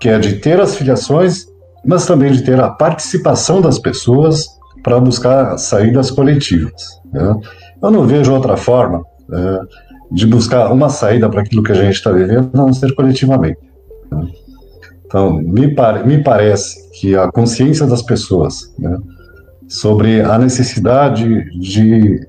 que 0.00 0.08
é 0.08 0.18
de 0.18 0.34
ter 0.34 0.60
as 0.60 0.74
filiações, 0.74 1.46
mas 1.84 2.06
também 2.06 2.32
de 2.32 2.42
ter 2.42 2.58
a 2.60 2.70
participação 2.70 3.60
das 3.60 3.78
pessoas 3.78 4.46
para 4.82 4.98
buscar 5.00 5.58
saídas 5.58 6.10
coletivas. 6.10 7.00
Né? 7.12 7.34
Eu 7.82 7.90
não 7.90 8.06
vejo 8.06 8.32
outra 8.32 8.56
forma 8.56 9.02
é, 9.32 9.60
de 10.10 10.26
buscar 10.26 10.72
uma 10.72 10.88
saída 10.88 11.28
para 11.28 11.42
aquilo 11.42 11.62
que 11.62 11.72
a 11.72 11.74
gente 11.74 11.94
está 11.94 12.10
vivendo, 12.10 12.50
a 12.54 12.56
não 12.56 12.72
ser 12.72 12.94
coletivamente. 12.94 13.58
Né? 14.10 14.28
Então, 15.06 15.34
me, 15.34 15.74
par 15.74 16.06
me 16.06 16.22
parece 16.22 16.90
que 16.98 17.14
a 17.14 17.30
consciência 17.30 17.86
das 17.86 18.02
pessoas 18.02 18.74
né, 18.78 18.96
sobre 19.68 20.20
a 20.20 20.38
necessidade 20.38 21.44
de, 21.58 22.20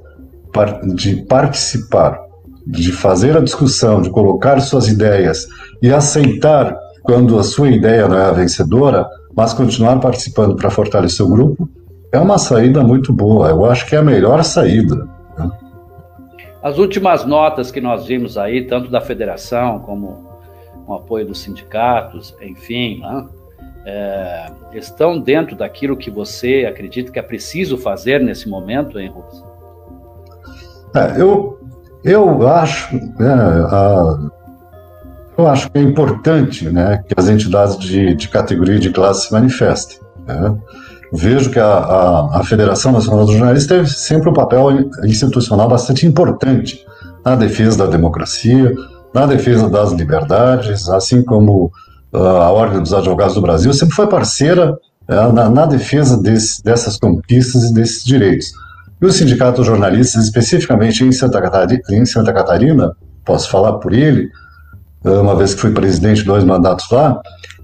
de 0.95 1.23
participar, 1.23 2.19
de 2.65 2.91
fazer 2.91 3.37
a 3.37 3.41
discussão, 3.41 4.01
de 4.01 4.09
colocar 4.09 4.59
suas 4.59 4.87
ideias 4.87 5.47
e 5.81 5.93
aceitar 5.93 6.75
quando 7.03 7.37
a 7.37 7.43
sua 7.43 7.69
ideia 7.69 8.07
não 8.07 8.17
é 8.17 8.25
a 8.25 8.31
vencedora, 8.31 9.07
mas 9.35 9.53
continuar 9.53 9.99
participando 9.99 10.55
para 10.55 10.71
fortalecer 10.71 11.25
o 11.25 11.29
grupo, 11.29 11.69
é 12.11 12.19
uma 12.19 12.37
saída 12.37 12.83
muito 12.83 13.13
boa. 13.13 13.49
Eu 13.49 13.65
acho 13.65 13.85
que 13.85 13.95
é 13.95 13.99
a 13.99 14.03
melhor 14.03 14.43
saída. 14.43 15.07
Né? 15.37 15.51
As 16.63 16.77
últimas 16.77 17.25
notas 17.25 17.69
que 17.69 17.79
nós 17.79 18.07
vimos 18.07 18.37
aí, 18.37 18.65
tanto 18.65 18.89
da 18.89 19.01
federação 19.01 19.79
como 19.79 20.25
com 20.85 20.93
apoio 20.93 21.27
dos 21.27 21.39
sindicatos, 21.39 22.35
enfim, 22.41 23.01
né? 23.01 23.27
é, 23.85 24.51
estão 24.73 25.19
dentro 25.19 25.55
daquilo 25.55 25.95
que 25.95 26.09
você 26.09 26.65
acredita 26.67 27.11
que 27.11 27.19
é 27.19 27.21
preciso 27.21 27.77
fazer 27.77 28.19
nesse 28.19 28.49
momento, 28.49 28.99
hein, 28.99 29.09
Rubens? 29.09 29.43
É, 30.95 31.21
eu, 31.21 31.59
eu 32.03 32.47
acho, 32.47 32.95
né, 32.95 33.33
a, 33.69 34.17
eu 35.37 35.47
acho 35.47 35.69
que 35.69 35.77
é 35.77 35.81
importante 35.81 36.69
né, 36.69 37.03
que 37.07 37.13
as 37.17 37.27
entidades 37.27 37.77
de, 37.77 38.15
de 38.15 38.29
categoria 38.29 38.75
e 38.75 38.79
de 38.79 38.89
classe 38.91 39.27
se 39.27 39.33
manifestem. 39.33 39.97
Né? 40.25 40.55
Vejo 41.11 41.49
que 41.49 41.59
a, 41.59 41.65
a, 41.65 42.39
a, 42.39 42.43
Federação 42.43 42.91
Nacional 42.91 43.25
dos 43.25 43.35
Jornalistas 43.35 43.77
teve 43.77 43.89
sempre 43.89 44.29
um 44.29 44.33
papel 44.33 44.89
institucional 45.03 45.67
bastante 45.67 46.05
importante 46.05 46.85
na 47.23 47.35
defesa 47.35 47.77
da 47.77 47.87
democracia, 47.87 48.73
na 49.13 49.25
defesa 49.25 49.69
das 49.69 49.91
liberdades, 49.91 50.89
assim 50.89 51.23
como 51.23 51.71
uh, 52.13 52.17
a 52.17 52.51
Ordem 52.51 52.81
dos 52.81 52.93
Advogados 52.93 53.35
do 53.35 53.41
Brasil 53.41 53.71
sempre 53.73 53.95
foi 53.95 54.07
parceira 54.07 54.73
uh, 55.09 55.33
na, 55.33 55.49
na, 55.49 55.65
defesa 55.65 56.21
desse, 56.21 56.63
dessas 56.63 56.97
conquistas 56.97 57.63
e 57.63 57.73
desses 57.73 58.03
direitos. 58.03 58.51
E 59.01 59.05
o 59.05 59.11
Sindicato 59.11 59.57
dos 59.57 59.67
Jornalistas, 59.67 60.25
especificamente 60.25 61.03
em 61.03 61.11
Santa, 61.11 61.41
Catarina, 61.41 61.81
em 61.91 62.05
Santa 62.05 62.33
Catarina, 62.33 62.91
posso 63.25 63.49
falar 63.49 63.73
por 63.73 63.93
ele, 63.93 64.29
uh, 65.03 65.21
uma 65.21 65.35
vez 65.35 65.53
que 65.53 65.61
fui 65.61 65.71
presidente 65.71 66.19
de 66.19 66.25
dois 66.25 66.43
mandatos 66.43 66.89
lá, 66.89 67.19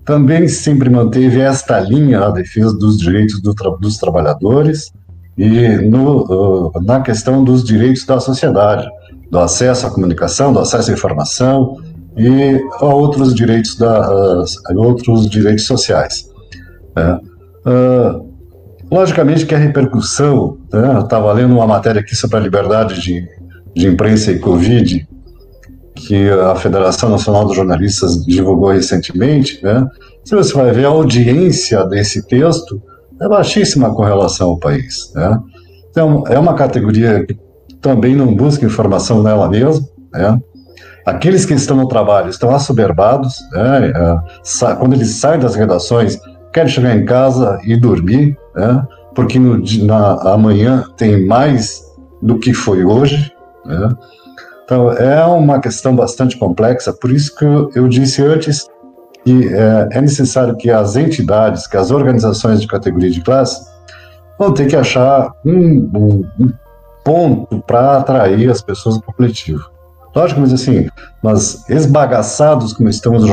também 0.05 0.47
sempre 0.47 0.89
manteve 0.89 1.39
esta 1.39 1.79
linha 1.79 2.19
na 2.19 2.29
defesa 2.31 2.75
dos 2.75 2.97
direitos 2.97 3.41
do 3.41 3.53
tra 3.53 3.69
dos 3.79 3.97
trabalhadores 3.97 4.91
e 5.37 5.77
no, 5.77 6.71
na 6.83 7.01
questão 7.01 7.43
dos 7.43 7.63
direitos 7.63 8.05
da 8.05 8.19
sociedade 8.19 8.87
do 9.29 9.39
acesso 9.39 9.87
à 9.87 9.91
comunicação, 9.91 10.51
do 10.51 10.59
acesso 10.59 10.91
à 10.91 10.93
informação 10.93 11.77
e 12.17 12.61
a 12.79 12.85
outros 12.85 13.33
direitos, 13.33 13.77
da, 13.77 14.43
a 14.67 14.73
outros 14.75 15.29
direitos 15.29 15.65
sociais. 15.65 16.29
Uh, 17.65 18.30
logicamente 18.91 19.45
que 19.45 19.55
a 19.55 19.57
repercussão, 19.57 20.57
né, 20.71 20.93
eu 20.95 21.01
estava 21.01 21.31
lendo 21.31 21.55
uma 21.55 21.65
matéria 21.65 22.01
aqui 22.01 22.15
sobre 22.15 22.37
a 22.37 22.39
liberdade 22.41 23.01
de, 23.01 23.25
de 23.73 23.87
imprensa 23.87 24.31
e 24.31 24.39
Covid, 24.39 25.07
que 25.95 26.29
a 26.29 26.55
Federação 26.55 27.09
Nacional 27.09 27.45
dos 27.45 27.55
Jornalistas 27.55 28.25
divulgou 28.25 28.71
recentemente, 28.71 29.63
né? 29.63 29.87
Se 30.23 30.35
você 30.35 30.53
vai 30.53 30.71
ver 30.71 30.85
a 30.85 30.89
audiência 30.89 31.83
desse 31.85 32.27
texto, 32.27 32.81
é 33.21 33.27
baixíssima 33.27 33.93
com 33.93 34.03
relação 34.03 34.49
ao 34.49 34.59
país, 34.59 35.11
né? 35.13 35.39
Então, 35.89 36.23
é 36.27 36.39
uma 36.39 36.53
categoria 36.55 37.25
que 37.25 37.37
também 37.81 38.15
não 38.15 38.33
busca 38.33 38.65
informação 38.65 39.21
nela 39.21 39.47
mesma, 39.49 39.85
né? 40.11 40.39
Aqueles 41.05 41.45
que 41.45 41.53
estão 41.53 41.75
no 41.77 41.87
trabalho 41.87 42.29
estão 42.29 42.53
assoberbados, 42.53 43.35
né? 43.51 43.91
É, 43.95 44.75
quando 44.75 44.93
eles 44.93 45.15
saem 45.15 45.39
das 45.39 45.55
redações, 45.55 46.19
querem 46.51 46.69
chegar 46.69 46.95
em 46.95 47.05
casa 47.05 47.59
e 47.63 47.75
dormir, 47.75 48.37
né? 48.55 48.85
porque 49.15 49.39
no, 49.39 49.61
na, 49.85 50.33
amanhã 50.33 50.83
tem 50.97 51.25
mais 51.25 51.83
do 52.21 52.37
que 52.37 52.53
foi 52.53 52.83
hoje. 52.83 53.31
Né? 53.65 53.89
Então, 54.63 54.91
é 54.91 55.23
uma 55.25 55.59
questão 55.59 55.95
bastante 55.95 56.37
complexa, 56.37 56.93
por 56.93 57.11
isso 57.11 57.35
que 57.35 57.45
eu, 57.45 57.87
disse 57.87 58.23
antes 58.23 58.67
que 59.23 59.49
é, 59.53 59.89
é, 59.91 60.01
necessário 60.01 60.55
que 60.55 60.69
as 60.69 60.95
entidades, 60.95 61.67
que 61.67 61.77
as 61.77 61.91
organizações 61.91 62.61
de 62.61 62.67
categoria 62.67 63.11
de 63.11 63.21
classe, 63.21 63.69
vão 64.39 64.53
ter 64.53 64.67
que 64.67 64.75
achar 64.75 65.31
um, 65.45 65.89
um, 65.93 66.29
um 66.39 66.53
ponto 67.03 67.61
para 67.61 67.97
atrair 67.97 68.49
as 68.49 68.61
pessoas 68.61 68.97
para 68.99 69.11
o 69.11 69.13
coletivo. 69.13 69.69
Lógico, 70.15 70.41
mas 70.41 70.53
assim, 70.53 70.87
mas 71.21 71.69
esbagaçados 71.69 72.73
como 72.73 72.89
estão 72.89 73.15
os 73.15 73.29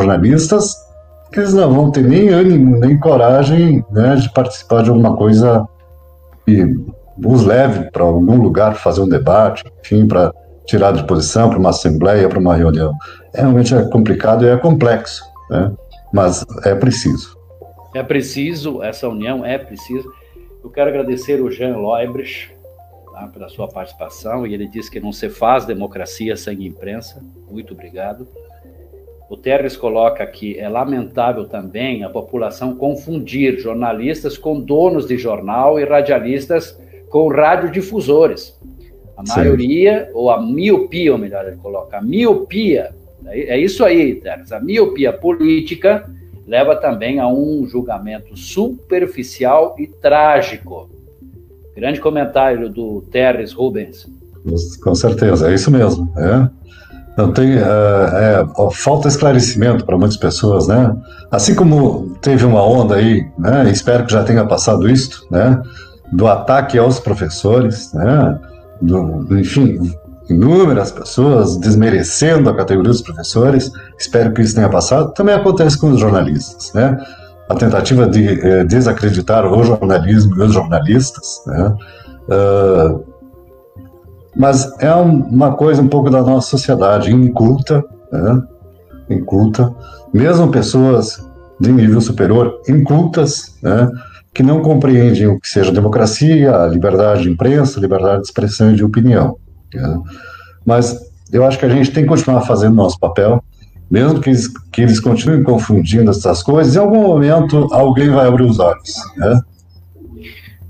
jornalistas, 1.32 1.37
eles 1.37 1.54
não 1.54 1.73
vão 1.73 1.90
ter 1.90 2.02
nem 2.02 2.28
ânimo, 2.28 2.78
nem 2.78 2.99
coragem 2.99 3.85
né, 3.90 4.16
de 4.16 4.32
participar 4.32 4.82
de 4.82 4.90
alguma 4.90 5.16
coisa 5.16 5.66
que 6.44 6.76
os 7.25 7.44
leve 7.44 7.90
para 7.90 8.04
algum 8.04 8.37
lugar 8.37 8.75
fazer 8.76 9.00
um 9.00 9.08
debate, 9.08 9.64
enfim, 9.80 10.06
para 10.06 10.32
tirar 10.66 10.92
de 10.92 11.04
posição 11.04 11.49
para 11.49 11.58
uma 11.58 11.70
assembleia, 11.70 12.28
para 12.28 12.38
uma 12.38 12.54
reunião. 12.54 12.92
É, 13.35 13.40
realmente 13.40 13.75
é 13.75 13.82
complicado 13.88 14.44
e 14.44 14.49
é 14.49 14.56
complexo, 14.56 15.25
né? 15.50 15.73
mas 16.12 16.44
é 16.64 16.75
preciso. 16.75 17.37
É 17.94 18.02
preciso, 18.02 18.82
essa 18.82 19.08
união 19.08 19.44
é 19.44 19.58
preciso. 19.58 20.11
Eu 20.62 20.70
quero 20.70 20.90
agradecer 20.90 21.40
o 21.40 21.50
Jean 21.50 21.76
Loibres, 21.76 22.50
tá, 23.12 23.26
pela 23.28 23.49
sua 23.49 23.66
participação. 23.66 24.47
E 24.47 24.54
ele 24.54 24.68
disse 24.68 24.90
que 24.90 25.00
não 25.00 25.12
se 25.12 25.30
faz 25.30 25.64
democracia 25.64 26.37
sem 26.37 26.66
imprensa. 26.66 27.23
Muito 27.50 27.73
obrigado. 27.73 28.28
O 29.28 29.37
Terres 29.37 29.76
coloca 29.76 30.26
que 30.26 30.58
é 30.58 30.68
lamentável 30.68 31.44
também 31.47 32.02
a 32.02 32.08
população 32.08 32.75
confundir 32.75 33.58
jornalistas 33.58 34.38
com 34.38 34.61
donos 34.61 35.06
de 35.06 35.18
jornal 35.18 35.78
e 35.78 35.85
radialistas 35.85 36.80
com 37.11 37.28
radiodifusores. 37.28 38.58
A 39.16 39.26
Sim. 39.26 39.37
maioria, 39.37 40.11
ou 40.14 40.30
a 40.30 40.40
miopia, 40.40 41.12
ou 41.12 41.18
melhor, 41.18 41.47
ele 41.47 41.56
coloca, 41.56 41.99
a 41.99 42.02
miopia, 42.02 42.94
é, 43.26 43.58
isso 43.58 43.85
aí, 43.85 44.14
Terres, 44.14 44.52
a 44.52 44.61
miopia 44.61 45.12
política 45.12 46.08
leva 46.47 46.76
também 46.76 47.18
a 47.18 47.28
um 47.28 47.66
julgamento 47.66 48.37
superficial 48.37 49.75
e 49.78 49.87
trágico 49.87 50.88
Grande 51.78 52.00
comentário 52.00 52.68
do 52.68 53.02
Terres 53.02 53.52
Rubens. 53.52 54.04
Com 54.82 54.94
certeza, 54.97 55.49
é 55.49 55.54
isso 55.54 55.70
mesmo. 55.70 56.12
É. 56.18 56.50
Não 57.19 57.33
tem, 57.33 57.55
é, 57.55 57.61
é, 57.61 58.47
falta 58.71 59.09
esclarecimento 59.09 59.85
para 59.85 59.99
muitas 59.99 60.17
pessoas, 60.17 60.69
né? 60.69 60.95
Assim 61.33 61.53
como 61.53 62.17
teve 62.23 62.47
uma 62.47 62.63
onda 62.63 62.95
aí, 62.95 63.27
né? 63.37 63.69
Espero 63.73 64.07
que 64.07 64.13
já 64.13 64.23
tenha 64.23 64.47
passado 64.47 64.89
isso, 64.89 65.27
né? 65.29 65.61
Do 66.13 66.29
ataque 66.29 66.79
aos 66.79 67.01
professores, 67.01 67.93
né? 67.93 68.39
Do, 68.81 69.37
enfim, 69.37 69.81
inúmeras 70.31 70.93
pessoas 70.93 71.57
desmerecendo 71.57 72.51
a 72.51 72.55
categoria 72.55 72.93
dos 72.93 73.03
professores. 73.03 73.69
Espero 73.99 74.33
que 74.33 74.41
isso 74.41 74.55
tenha 74.55 74.69
passado. 74.69 75.13
Também 75.13 75.35
acontece 75.35 75.77
com 75.77 75.91
os 75.91 75.99
jornalistas, 75.99 76.73
né? 76.73 76.97
A 77.49 77.55
tentativa 77.57 78.07
de 78.07 78.29
eh, 78.29 78.63
desacreditar 78.63 79.45
o 79.45 79.65
jornalismo 79.65 80.37
e 80.37 80.43
os 80.47 80.53
jornalistas, 80.53 81.43
né? 81.49 81.75
Uh, 82.29 83.08
mas 84.38 84.73
é 84.78 84.95
um, 84.95 85.25
uma 85.25 85.54
coisa 85.54 85.83
um 85.83 85.88
pouco 85.88 86.09
da 86.09 86.23
nossa 86.23 86.49
sociedade 86.49 87.12
inculta, 87.12 87.85
né? 88.12 88.42
inculta, 89.11 89.75
mesmo 90.14 90.49
pessoas 90.49 91.18
de 91.61 91.73
nível 91.73 92.00
superior 92.00 92.62
incultas, 92.68 93.57
né? 93.61 93.90
que 94.33 94.42
não 94.45 94.62
compreendem 94.62 95.26
o 95.26 95.40
que 95.40 95.49
seja 95.49 95.73
democracia, 95.73 96.66
liberdade 96.66 97.23
de 97.23 97.30
imprensa, 97.30 97.80
liberdade 97.80 98.23
de 98.23 98.28
expressão 98.28 98.71
e 98.71 98.76
de 98.76 98.85
opinião. 98.85 99.37
Né? 99.75 99.99
Mas 100.64 100.97
eu 101.33 101.45
acho 101.45 101.59
que 101.59 101.66
a 101.66 101.68
gente 101.68 101.90
tem 101.90 102.04
que 102.04 102.09
continuar 102.09 102.42
fazendo 102.42 102.76
nosso 102.76 102.99
papel, 103.00 103.42
mesmo 103.90 104.21
que 104.21 104.30
eles, 104.30 104.49
que 104.71 104.83
eles 104.83 105.00
continuem 105.00 105.42
confundindo 105.42 106.12
essas 106.12 106.45
coisas, 106.45 106.76
em 106.76 106.78
algum 106.78 107.02
momento 107.02 107.66
alguém 107.73 108.11
vai 108.11 108.28
abrir 108.28 108.45
os 108.45 108.61
olhos. 108.61 108.95
Né? 109.16 109.40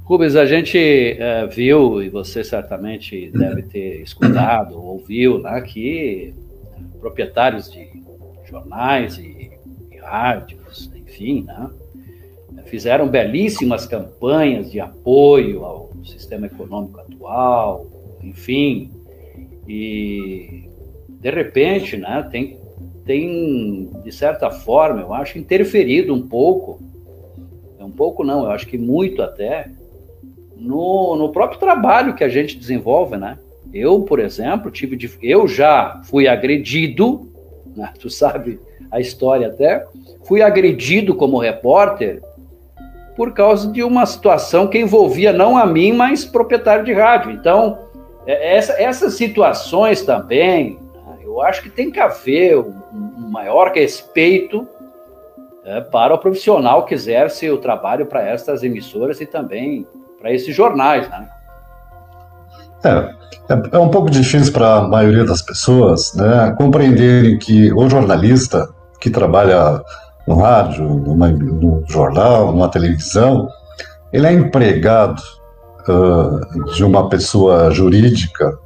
Rubens, 0.08 0.36
a 0.36 0.46
gente 0.46 0.78
é, 0.78 1.46
viu, 1.46 2.02
e 2.02 2.08
você 2.08 2.42
certamente 2.42 3.30
deve 3.30 3.64
ter 3.64 4.00
escutado, 4.00 4.82
ouviu, 4.82 5.38
né, 5.38 5.60
que 5.60 6.32
proprietários 6.98 7.70
de 7.70 7.86
jornais 8.48 9.18
e, 9.18 9.50
e 9.92 9.98
rádios, 9.98 10.90
enfim, 10.96 11.42
né, 11.42 11.68
fizeram 12.64 13.06
belíssimas 13.06 13.84
campanhas 13.84 14.72
de 14.72 14.80
apoio 14.80 15.62
ao 15.62 15.90
sistema 16.02 16.46
econômico 16.46 17.00
atual, 17.00 17.86
enfim, 18.22 18.90
e 19.68 20.70
de 21.20 21.30
repente, 21.30 21.98
né, 21.98 22.26
tem, 22.32 22.58
tem 23.04 23.90
de 24.02 24.10
certa 24.10 24.50
forma, 24.50 25.02
eu 25.02 25.12
acho, 25.12 25.36
interferido 25.36 26.14
um 26.14 26.26
pouco, 26.26 26.80
um 27.78 27.90
pouco 27.90 28.24
não, 28.24 28.44
eu 28.44 28.50
acho 28.52 28.66
que 28.66 28.78
muito 28.78 29.20
até, 29.22 29.70
no, 30.58 31.16
no 31.16 31.30
próprio 31.30 31.60
trabalho 31.60 32.14
que 32.14 32.24
a 32.24 32.28
gente 32.28 32.56
desenvolve, 32.56 33.16
né? 33.16 33.38
Eu, 33.72 34.00
por 34.02 34.18
exemplo, 34.18 34.70
tive 34.70 34.96
de, 34.96 35.10
eu 35.22 35.46
já 35.46 36.00
fui 36.04 36.26
agredido, 36.26 37.30
né? 37.76 37.92
tu 38.00 38.10
sabe 38.10 38.60
a 38.90 39.00
história 39.00 39.48
até, 39.48 39.86
fui 40.24 40.42
agredido 40.42 41.14
como 41.14 41.38
repórter 41.38 42.22
por 43.16 43.32
causa 43.32 43.70
de 43.70 43.82
uma 43.82 44.06
situação 44.06 44.68
que 44.68 44.78
envolvia 44.78 45.32
não 45.32 45.56
a 45.56 45.66
mim, 45.66 45.92
mas 45.92 46.24
proprietário 46.24 46.84
de 46.84 46.92
rádio. 46.92 47.32
Então, 47.32 47.78
é, 48.26 48.56
essa, 48.56 48.80
essas 48.80 49.14
situações 49.14 50.02
também, 50.02 50.78
né? 50.94 51.18
eu 51.22 51.42
acho 51.42 51.62
que 51.62 51.68
tem 51.68 51.90
que 51.90 51.98
haver 51.98 52.58
um, 52.58 53.28
maior 53.30 53.72
respeito 53.72 54.66
é, 55.64 55.80
para 55.80 56.14
o 56.14 56.18
profissional 56.18 56.84
que 56.84 56.94
exerce 56.94 57.50
o 57.50 57.58
trabalho 57.58 58.06
para 58.06 58.26
estas 58.26 58.62
emissoras 58.62 59.20
e 59.20 59.26
também 59.26 59.86
para 60.20 60.32
esses 60.32 60.54
jornais, 60.54 61.08
né? 61.08 61.28
É, 62.84 62.90
é, 63.54 63.62
é 63.72 63.78
um 63.78 63.88
pouco 63.88 64.10
difícil 64.10 64.52
para 64.52 64.76
a 64.76 64.88
maioria 64.88 65.24
das 65.24 65.42
pessoas 65.42 66.14
né, 66.14 66.54
compreenderem 66.56 67.38
que 67.38 67.72
o 67.72 67.88
jornalista 67.88 68.68
que 69.00 69.10
trabalha 69.10 69.82
no 70.26 70.36
rádio, 70.36 70.84
numa, 70.84 71.28
no 71.28 71.82
jornal, 71.88 72.52
numa 72.52 72.68
televisão, 72.68 73.48
ele 74.12 74.26
é 74.26 74.32
empregado 74.32 75.22
uh, 75.88 76.72
de 76.74 76.84
uma 76.84 77.08
pessoa 77.08 77.70
jurídica, 77.70 78.58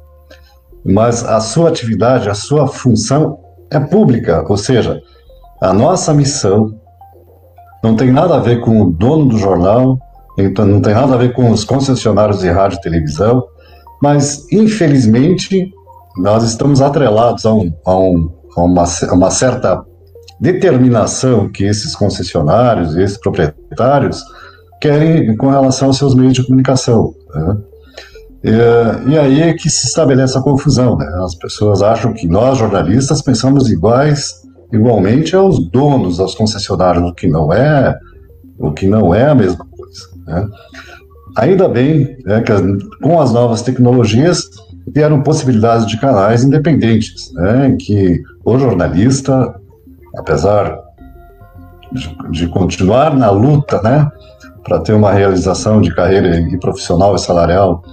mas 0.85 1.23
a 1.23 1.39
sua 1.39 1.69
atividade, 1.69 2.29
a 2.29 2.33
sua 2.33 2.67
função 2.67 3.39
é 3.71 3.79
pública, 3.79 4.43
ou 4.47 4.57
seja, 4.57 5.01
a 5.61 5.71
nossa 5.71 6.13
missão 6.13 6.77
não 7.83 7.95
tem 7.95 8.11
nada 8.11 8.35
a 8.35 8.39
ver 8.39 8.59
com 8.61 8.81
o 8.81 8.91
dono 8.91 9.27
do 9.27 9.37
jornal, 9.37 9.97
então 10.37 10.65
não 10.65 10.81
tem 10.81 10.93
nada 10.93 11.13
a 11.13 11.17
ver 11.17 11.33
com 11.33 11.51
os 11.51 11.63
concessionários 11.63 12.39
de 12.39 12.49
rádio 12.49 12.77
e 12.77 12.81
televisão, 12.81 13.43
mas 14.01 14.45
infelizmente 14.51 15.71
nós 16.17 16.43
estamos 16.43 16.81
atrelados 16.81 17.45
a, 17.45 17.53
um, 17.53 17.73
a, 17.85 17.97
um, 17.97 18.31
a, 18.55 18.61
uma, 18.61 18.83
a 18.83 19.13
uma 19.13 19.31
certa 19.31 19.83
determinação 20.39 21.49
que 21.49 21.63
esses 21.63 21.95
concessionários, 21.95 22.95
esses 22.95 23.17
proprietários 23.17 24.23
querem 24.81 25.35
com 25.37 25.49
relação 25.49 25.87
aos 25.87 25.97
seus 25.97 26.13
meios 26.13 26.33
de 26.33 26.45
comunicação. 26.45 27.13
Né? 27.33 27.57
E, 28.43 29.11
e, 29.11 29.17
aí 29.17 29.41
é 29.41 29.53
que 29.53 29.69
se 29.69 29.87
estabelece 29.87 30.37
a 30.37 30.41
confusão. 30.41 30.97
Né? 30.97 31.07
As 31.23 31.35
pessoas 31.35 31.81
acham 31.81 32.13
que 32.13 32.27
nós, 32.27 32.57
jornalistas, 32.57 33.21
pensamos 33.21 33.69
iguais, 33.71 34.33
igualmente 34.73 35.35
aos 35.35 35.65
donos, 35.69 36.19
aos 36.19 36.35
concessionários, 36.35 37.09
o 37.09 37.13
que 37.13 37.27
não 37.27 37.53
é, 37.53 37.97
o 38.59 38.71
que 38.71 38.85
não 38.85 39.15
é 39.15 39.29
a 39.29 39.35
mesma 39.35 39.65
né? 40.25 40.47
Ainda 41.35 41.67
bem 41.67 42.15
né, 42.25 42.41
que 42.41 42.51
com 43.01 43.19
as 43.19 43.33
novas 43.33 43.63
tecnologias 43.63 44.49
vieram 44.87 45.23
possibilidades 45.23 45.87
de 45.87 45.99
canais 45.99 46.43
independentes, 46.43 47.31
né, 47.33 47.75
que 47.79 48.21
o 48.45 48.57
jornalista, 48.57 49.55
apesar 50.15 50.79
de, 51.91 52.15
de 52.31 52.47
continuar 52.47 53.15
na 53.15 53.31
luta 53.31 53.81
né, 53.81 54.11
para 54.63 54.79
ter 54.79 54.93
uma 54.93 55.11
realização 55.11 55.81
de 55.81 55.93
carreira 55.93 56.39
e 56.39 56.57
profissional 56.59 57.15
e 57.15 57.19
salarial 57.19 57.83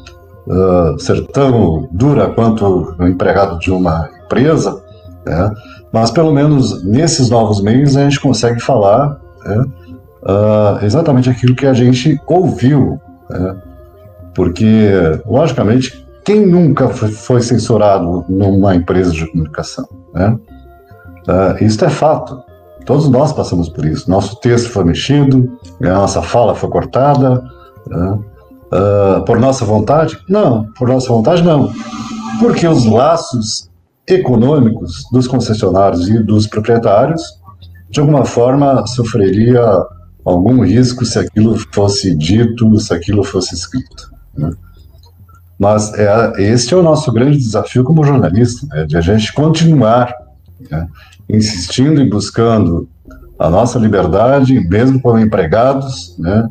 uh, 0.47 0.99
ser 0.99 1.27
tão 1.29 1.89
dura 1.93 2.29
quanto 2.29 2.95
o 2.99 3.07
empregado 3.07 3.59
de 3.59 3.71
uma 3.71 4.11
empresa, 4.25 4.83
né, 5.25 5.51
mas 5.93 6.11
pelo 6.11 6.33
menos 6.33 6.85
nesses 6.85 7.31
novos 7.31 7.63
meios 7.63 7.97
a 7.97 8.03
gente 8.03 8.21
consegue 8.21 8.61
falar 8.61 9.19
né, 9.45 9.65
uh, 10.23 10.85
exatamente 10.85 11.31
aquilo 11.31 11.55
que 11.55 11.67
a 11.67 11.73
gente 11.73 12.21
ouviu. 12.27 13.01
Né? 13.29 13.57
Porque, 14.35 14.91
logicamente, 15.27 16.07
quem 16.25 16.47
nunca 16.47 16.89
foi 16.89 17.41
censurado 17.41 18.25
numa 18.29 18.75
empresa 18.75 19.11
de 19.11 19.31
comunicação? 19.31 19.89
Né? 20.15 20.39
Uh, 21.29 21.65
isso 21.65 21.85
é 21.85 21.91
fato. 21.91 22.43
Todos 22.87 23.09
nós 23.09 23.33
passamos 23.33 23.69
por 23.69 23.85
isso. 23.85 24.11
Nosso 24.11 24.37
texto 24.41 24.71
foi 24.71 24.85
mexido, 24.85 25.59
nossa 25.81 26.23
fala 26.23 26.55
foi 26.55 26.69
cortada. 26.71 27.43
Uh, 27.87 29.25
por 29.27 29.39
nossa 29.39 29.65
vontade? 29.65 30.19
Não, 30.29 30.65
por 30.79 30.89
nossa 30.89 31.09
vontade 31.09 31.43
não. 31.43 31.73
Porque 32.39 32.67
os 32.67 32.87
laços 32.87 33.69
econômicos 34.09 35.05
dos 35.13 35.27
concessionários 35.27 36.09
e 36.09 36.19
dos 36.21 36.47
proprietários, 36.47 37.23
de 37.91 38.01
alguma 38.01 38.25
forma, 38.25 38.87
sofreria 38.87 39.63
algum 40.25 40.63
risco 40.63 41.05
se 41.05 41.19
aquilo 41.19 41.57
fosse 41.73 42.15
dito, 42.15 42.79
se 42.79 42.93
aquilo 42.93 43.25
fosse 43.25 43.55
escrito. 43.55 44.11
Né? 44.37 44.51
Mas 45.59 45.93
é, 45.95 46.33
este 46.39 46.73
é 46.73 46.77
o 46.77 46.83
nosso 46.83 47.13
grande 47.13 47.39
desafio 47.39 47.85
como 47.85 48.05
jornalista, 48.05 48.67
né? 48.67 48.87
de 48.87 48.97
a 48.97 49.01
gente 49.01 49.33
continuar 49.33 50.15
né? 50.71 50.87
insistindo 51.29 52.01
e 52.01 52.09
buscando 52.09 52.89
a 53.39 53.49
nossa 53.49 53.79
liberdade, 53.79 54.61
mesmo 54.69 55.01
como 55.01 55.19
empregados, 55.19 56.15
né? 56.19 56.47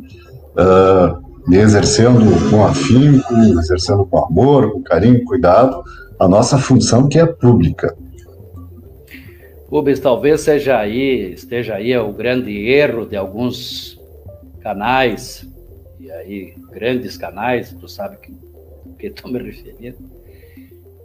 Uh, 0.57 1.29
exercendo 1.53 2.49
com 2.49 2.65
afinco, 2.65 3.33
exercendo 3.59 4.05
com 4.05 4.25
amor, 4.25 4.71
com 4.71 4.81
carinho, 4.81 5.23
cuidado, 5.23 5.83
a 6.19 6.27
nossa 6.27 6.57
função 6.57 7.07
que 7.07 7.19
é 7.19 7.25
pública. 7.25 7.95
Rubens, 9.69 9.99
talvez 9.99 10.41
seja 10.41 10.79
aí, 10.79 11.33
esteja 11.33 11.75
aí 11.75 11.95
o 11.97 12.11
grande 12.11 12.51
erro 12.67 13.05
de 13.05 13.15
alguns 13.15 13.99
canais, 14.61 15.47
e 15.99 16.11
aí 16.11 16.55
grandes 16.71 17.17
canais, 17.17 17.71
tu 17.71 17.87
sabe 17.87 18.17
que 18.17 18.33
que 18.99 19.07
estou 19.07 19.31
me 19.31 19.39
referindo, 19.39 19.97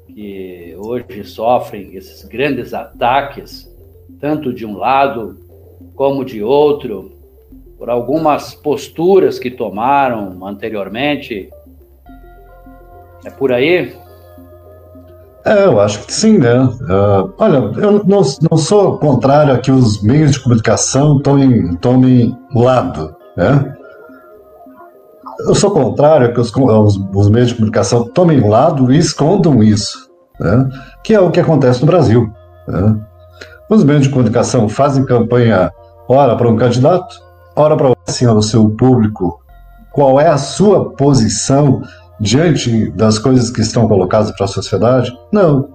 que 0.09 0.75
hoje 0.77 1.25
sofrem 1.25 1.95
esses 1.95 2.25
grandes 2.25 2.75
ataques, 2.75 3.73
tanto 4.19 4.53
de 4.53 4.67
um 4.67 4.77
lado 4.77 5.39
como 5.95 6.25
de 6.25 6.43
outro, 6.43 7.13
por 7.79 7.89
algumas 7.89 8.55
posturas 8.55 9.39
que 9.39 9.51
tomaram 9.51 10.45
anteriormente. 10.45 11.49
É 13.25 13.31
por 13.31 13.53
aí? 13.53 13.95
É, 15.45 15.67
eu 15.67 15.79
acho 15.79 16.07
que 16.07 16.13
sim, 16.13 16.39
né? 16.39 16.59
Uh, 16.59 17.33
olha, 17.37 17.57
eu 17.77 18.03
não, 18.05 18.23
não, 18.51 18.57
sou 18.57 18.99
contrário 18.99 19.53
a 19.53 19.59
que 19.59 19.71
os 19.71 20.03
meios 20.03 20.33
de 20.33 20.41
comunicação 20.41 21.21
tomem, 21.21 21.77
tomem 21.77 22.35
lado, 22.55 23.15
né? 23.37 23.75
Eu 25.41 25.55
sou 25.55 25.71
contrário 25.71 26.29
a 26.29 26.33
que 26.33 26.41
os, 26.41 26.51
os, 26.51 27.01
os, 27.15 27.29
meios 27.29 27.49
de 27.49 27.57
comunicação 27.57 28.09
tomem 28.09 28.49
lado 28.49 28.91
e 28.91 28.97
escondam 28.97 29.63
isso, 29.63 30.09
né? 30.41 30.69
que 31.03 31.13
é 31.13 31.21
o 31.21 31.31
que 31.31 31.41
acontece 31.41 31.81
no 31.81 31.87
Brasil. 31.87 32.33
Né? 32.67 32.97
Os 33.69 33.85
meios 33.85 34.05
de 34.05 34.11
comunicação 34.11 34.69
fazem 34.69 35.05
campanha, 35.05 35.73
ora 36.09 36.37
para 36.37 36.49
um 36.49 36.57
candidato, 36.57 37.21
ora 37.57 37.77
para 37.77 37.93
assim, 38.07 38.27
o 38.27 38.41
seu 38.41 38.71
público, 38.71 39.41
qual 39.93 40.21
é 40.21 40.29
a 40.29 40.39
sua 40.39 40.93
posição 40.93 41.83
diante 42.21 42.91
das 42.93 43.19
coisas 43.19 43.51
que 43.51 43.61
estão 43.61 43.89
colocadas 43.89 44.31
para 44.33 44.45
a 44.45 44.49
sociedade? 44.49 45.13
Não. 45.33 45.69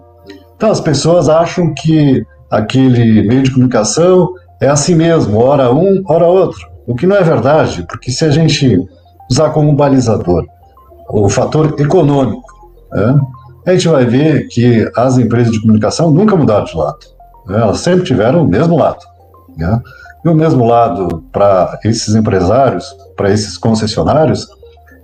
Então 0.55 0.71
as 0.71 0.81
pessoas 0.81 1.29
acham 1.29 1.73
que 1.73 2.23
aquele 2.49 3.27
meio 3.27 3.43
de 3.43 3.51
comunicação 3.51 4.33
é 4.61 4.67
assim 4.67 4.95
mesmo, 4.95 5.39
hora 5.39 5.73
um, 5.73 6.03
hora 6.05 6.25
outro. 6.25 6.67
O 6.85 6.95
que 6.95 7.07
não 7.07 7.15
é 7.15 7.23
verdade, 7.23 7.85
porque 7.87 8.11
se 8.11 8.25
a 8.25 8.31
gente 8.31 8.77
usar 9.29 9.51
como 9.51 9.73
balizador 9.73 10.45
o 11.09 11.29
fator 11.29 11.75
econômico, 11.79 12.43
né, 12.91 13.19
a 13.65 13.71
gente 13.71 13.87
vai 13.87 14.05
ver 14.05 14.47
que 14.47 14.89
as 14.95 15.17
empresas 15.17 15.53
de 15.53 15.61
comunicação 15.61 16.11
nunca 16.11 16.35
mudaram 16.35 16.65
de 16.65 16.75
lado. 16.75 16.99
Né, 17.47 17.61
elas 17.61 17.79
sempre 17.79 18.05
tiveram 18.05 18.43
o 18.43 18.47
mesmo 18.47 18.77
lado. 18.77 18.99
Né, 19.55 19.81
e 20.25 20.29
o 20.29 20.35
mesmo 20.35 20.65
lado 20.65 21.23
para 21.31 21.79
esses 21.85 22.13
empresários, 22.15 22.93
para 23.15 23.31
esses 23.31 23.57
concessionários, 23.57 24.47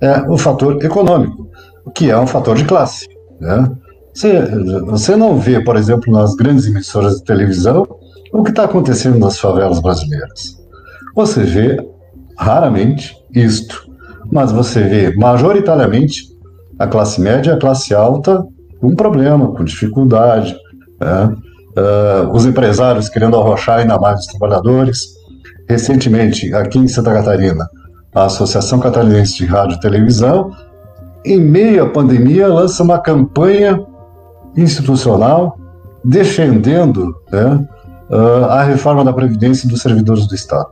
é 0.02 0.22
o 0.30 0.38
fator 0.38 0.84
econômico, 0.84 1.50
que 1.94 2.10
é 2.10 2.20
um 2.20 2.28
fator 2.28 2.56
de 2.56 2.66
classe. 2.66 3.08
Né? 3.40 3.70
Você, 4.14 4.42
você 4.86 5.16
não 5.16 5.38
vê, 5.38 5.64
por 5.64 5.76
exemplo, 5.76 6.12
nas 6.12 6.36
grandes 6.36 6.68
emissoras 6.68 7.18
de 7.18 7.24
televisão, 7.24 7.86
o 8.32 8.44
que 8.44 8.50
está 8.50 8.66
acontecendo 8.66 9.18
nas 9.18 9.40
favelas 9.40 9.80
brasileiras. 9.80 10.58
Você 11.16 11.44
vê 11.44 11.78
raramente 12.38 13.16
isto, 13.34 13.90
mas 14.32 14.52
você 14.52 14.82
vê 14.84 15.16
majoritariamente 15.16 16.24
a 16.78 16.88
classe 16.88 17.22
média 17.22 17.52
e 17.52 17.54
a 17.54 17.60
classe 17.60 17.94
alta 17.94 18.46
com 18.82 18.96
problema, 18.96 19.54
com 19.54 19.64
dificuldade, 19.64 20.56
né? 21.00 21.36
uh, 21.76 22.30
os 22.32 22.46
empresários 22.46 23.10
querendo 23.10 23.38
arrochar 23.38 23.80
ainda 23.80 23.98
mais 23.98 24.22
os 24.22 24.28
trabalhadores. 24.28 25.16
Recentemente, 25.68 26.54
aqui 26.54 26.78
em 26.78 26.88
Santa 26.88 27.12
Catarina, 27.12 27.68
a 28.16 28.26
Associação 28.26 28.80
Catarinense 28.80 29.36
de 29.36 29.46
Rádio 29.46 29.76
e 29.76 29.80
Televisão, 29.80 30.52
em 31.26 31.40
meio 31.40 31.84
à 31.84 31.90
pandemia, 31.90 32.48
lança 32.48 32.82
uma 32.82 33.00
campanha 33.00 33.86
institucional 34.56 35.58
defendendo 36.04 37.16
né, 37.32 37.68
uh, 38.10 38.46
a 38.46 38.64
reforma 38.64 39.04
da 39.04 39.12
Previdência 39.12 39.68
dos 39.68 39.82
servidores 39.82 40.28
do 40.28 40.36
Estado. 40.36 40.70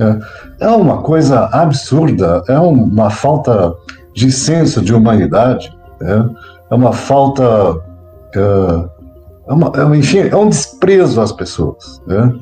É, 0.00 0.64
é 0.66 0.68
uma 0.68 1.02
coisa 1.02 1.48
absurda, 1.52 2.42
é 2.48 2.58
uma 2.58 3.10
falta 3.10 3.74
de 4.14 4.30
senso 4.32 4.80
de 4.80 4.94
humanidade, 4.94 5.76
é, 6.00 6.24
é 6.70 6.74
uma 6.74 6.92
falta. 6.92 7.44
É, 8.34 9.02
é, 9.48 9.52
uma, 9.52 9.72
é, 9.76 9.96
enfim, 9.96 10.20
é 10.20 10.36
um 10.36 10.48
desprezo 10.48 11.20
às 11.20 11.32
pessoas. 11.32 12.02
Né? 12.06 12.34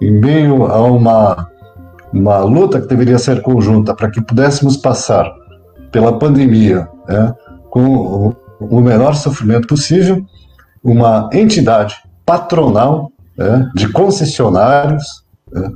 Em 0.00 0.20
meio 0.20 0.66
a 0.66 0.82
uma, 0.82 1.48
uma 2.12 2.38
luta 2.38 2.80
que 2.80 2.86
deveria 2.86 3.18
ser 3.18 3.42
conjunta 3.42 3.94
para 3.94 4.10
que 4.10 4.20
pudéssemos 4.20 4.76
passar 4.76 5.30
pela 5.90 6.18
pandemia 6.18 6.88
né, 7.08 7.34
com 7.70 8.34
o, 8.60 8.80
menor 8.80 9.14
sofrimento 9.14 9.66
possível, 9.66 10.24
uma 10.82 11.28
entidade 11.32 11.96
patronal 12.24 13.10
né, 13.36 13.70
de 13.74 13.88
concessionários, 13.90 15.24
né, 15.52 15.70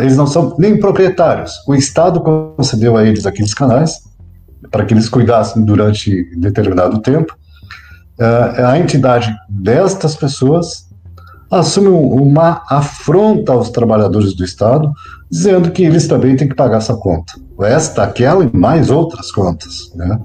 eles 0.00 0.16
não 0.16 0.26
são 0.26 0.54
nem 0.58 0.78
proprietários. 0.78 1.52
O 1.66 1.74
Estado 1.74 2.20
concedeu 2.20 2.96
a 2.96 3.04
eles 3.04 3.26
aqueles 3.26 3.54
canais 3.54 4.00
para 4.70 4.84
que 4.84 4.94
eles 4.94 5.08
cuidassem 5.08 5.64
durante 5.64 6.24
determinado 6.36 7.00
tempo. 7.00 7.36
É, 8.18 8.64
a 8.64 8.78
entidade 8.78 9.34
destas 9.48 10.16
pessoas 10.16 10.85
assume 11.50 11.88
uma 11.88 12.62
afronta 12.68 13.52
aos 13.52 13.70
trabalhadores 13.70 14.34
do 14.34 14.44
Estado, 14.44 14.92
dizendo 15.30 15.70
que 15.70 15.84
eles 15.84 16.06
também 16.06 16.36
têm 16.36 16.48
que 16.48 16.54
pagar 16.54 16.78
essa 16.78 16.94
conta. 16.94 17.34
Esta, 17.60 18.02
aquela 18.02 18.44
e 18.44 18.56
mais 18.56 18.90
outras 18.90 19.30
contas. 19.30 19.92
Né? 19.94 20.18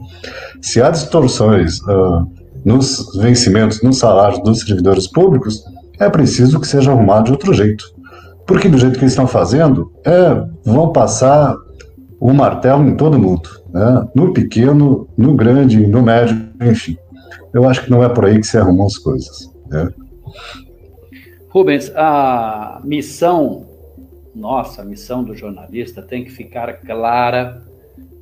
Se 0.62 0.82
há 0.82 0.90
distorções 0.90 1.80
uh, 1.82 2.28
nos 2.66 3.16
vencimentos, 3.18 3.82
nos 3.82 4.00
salários 4.00 4.42
dos 4.44 4.62
servidores 4.62 5.08
públicos, 5.08 5.64
é 6.00 6.10
preciso 6.10 6.60
que 6.60 6.68
seja 6.68 6.92
arrumado 6.92 7.26
de 7.26 7.32
outro 7.32 7.54
jeito. 7.54 7.86
Porque 8.46 8.68
do 8.68 8.78
jeito 8.78 8.98
que 8.98 9.04
eles 9.04 9.14
estão 9.14 9.28
fazendo, 9.28 9.92
é, 10.04 10.44
vão 10.66 10.92
passar 10.92 11.56
o 12.20 12.34
martelo 12.34 12.88
em 12.88 12.96
todo 12.96 13.18
mundo. 13.18 13.50
Né? 13.72 14.08
No 14.14 14.34
pequeno, 14.34 15.08
no 15.18 15.36
grande, 15.36 15.86
no 15.88 16.02
médio, 16.02 16.50
enfim. 16.62 16.98
Eu 17.54 17.68
acho 17.68 17.84
que 17.84 17.92
não 17.92 18.04
é 18.04 18.10
por 18.10 18.26
aí 18.26 18.40
que 18.40 18.48
se 18.48 18.58
arrumam 18.58 18.86
as 18.86 18.98
coisas. 18.98 19.50
Né? 19.70 19.90
Rubens, 21.52 21.92
a 21.96 22.82
missão 22.84 23.68
nossa, 24.34 24.82
a 24.82 24.86
missão 24.86 25.24
do 25.24 25.36
jornalista 25.36 26.02
tem 26.02 26.24
que 26.24 26.32
ficar 26.32 26.74
clara 26.82 27.62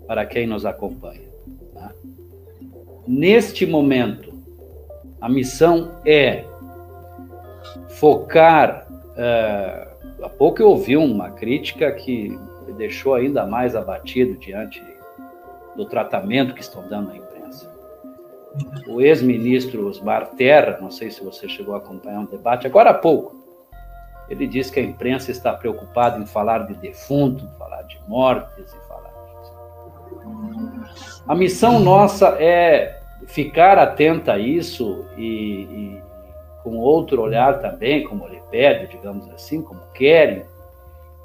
para 0.07 0.25
quem 0.25 0.47
nos 0.47 0.65
acompanha. 0.65 1.29
Tá? 1.73 1.91
Neste 3.07 3.65
momento, 3.65 4.33
a 5.21 5.29
missão 5.29 5.91
é 6.05 6.45
focar. 7.89 8.87
Uh, 8.89 10.25
há 10.25 10.29
pouco 10.29 10.61
eu 10.61 10.69
ouvi 10.69 10.97
uma 10.97 11.31
crítica 11.31 11.91
que 11.91 12.29
me 12.65 12.73
deixou 12.73 13.13
ainda 13.13 13.45
mais 13.45 13.75
abatido 13.75 14.37
diante 14.37 14.83
do 15.75 15.85
tratamento 15.85 16.53
que 16.53 16.61
estão 16.61 16.87
dando 16.87 17.11
à 17.11 17.15
imprensa. 17.15 17.28
O 18.87 19.01
ex-ministro 19.01 19.87
Osmar 19.87 20.31
Terra, 20.35 20.79
não 20.81 20.89
sei 20.89 21.11
se 21.11 21.23
você 21.23 21.47
chegou 21.47 21.75
a 21.75 21.77
acompanhar 21.77 22.19
um 22.19 22.25
debate, 22.25 22.65
agora 22.65 22.89
há 22.89 22.93
pouco, 22.93 23.35
ele 24.29 24.47
disse 24.47 24.71
que 24.71 24.79
a 24.79 24.83
imprensa 24.83 25.31
está 25.31 25.53
preocupada 25.53 26.19
em 26.19 26.25
falar 26.25 26.67
de 26.67 26.73
defunto, 26.75 27.47
falar 27.57 27.81
de 27.83 27.99
mortes 28.07 28.73
e 28.73 28.87
falar 28.87 29.09
disso. 29.09 29.53
A 31.27 31.35
missão 31.35 31.79
nossa 31.79 32.37
é 32.39 32.99
ficar 33.27 33.77
atenta 33.77 34.33
a 34.33 34.39
isso 34.39 35.05
e, 35.17 35.63
e 35.63 36.01
com 36.63 36.77
outro 36.77 37.21
olhar 37.21 37.59
também, 37.59 38.03
como 38.03 38.25
ele 38.25 38.41
pede, 38.51 38.87
digamos 38.87 39.29
assim, 39.29 39.61
como 39.61 39.81
querem, 39.93 40.43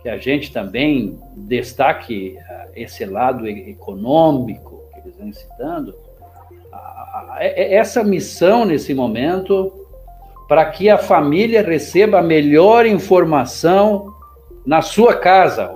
que 0.01 0.09
a 0.09 0.17
gente 0.17 0.53
também 0.53 1.19
destaque 1.35 2.37
uh, 2.39 2.71
esse 2.75 3.05
lado 3.05 3.47
econômico 3.49 4.83
que 4.93 5.01
eles 5.01 5.17
vêm 5.17 5.33
citando, 5.33 5.95
essa 7.41 8.03
missão 8.03 8.65
nesse 8.65 8.95
momento 8.95 9.73
para 10.49 10.65
que 10.67 10.89
a 10.91 10.99
família 10.99 11.63
receba 11.63 12.19
a 12.19 12.23
melhor 12.23 12.87
informação 12.87 14.13
na 14.67 14.83
sua 14.83 15.15
casa, 15.15 15.71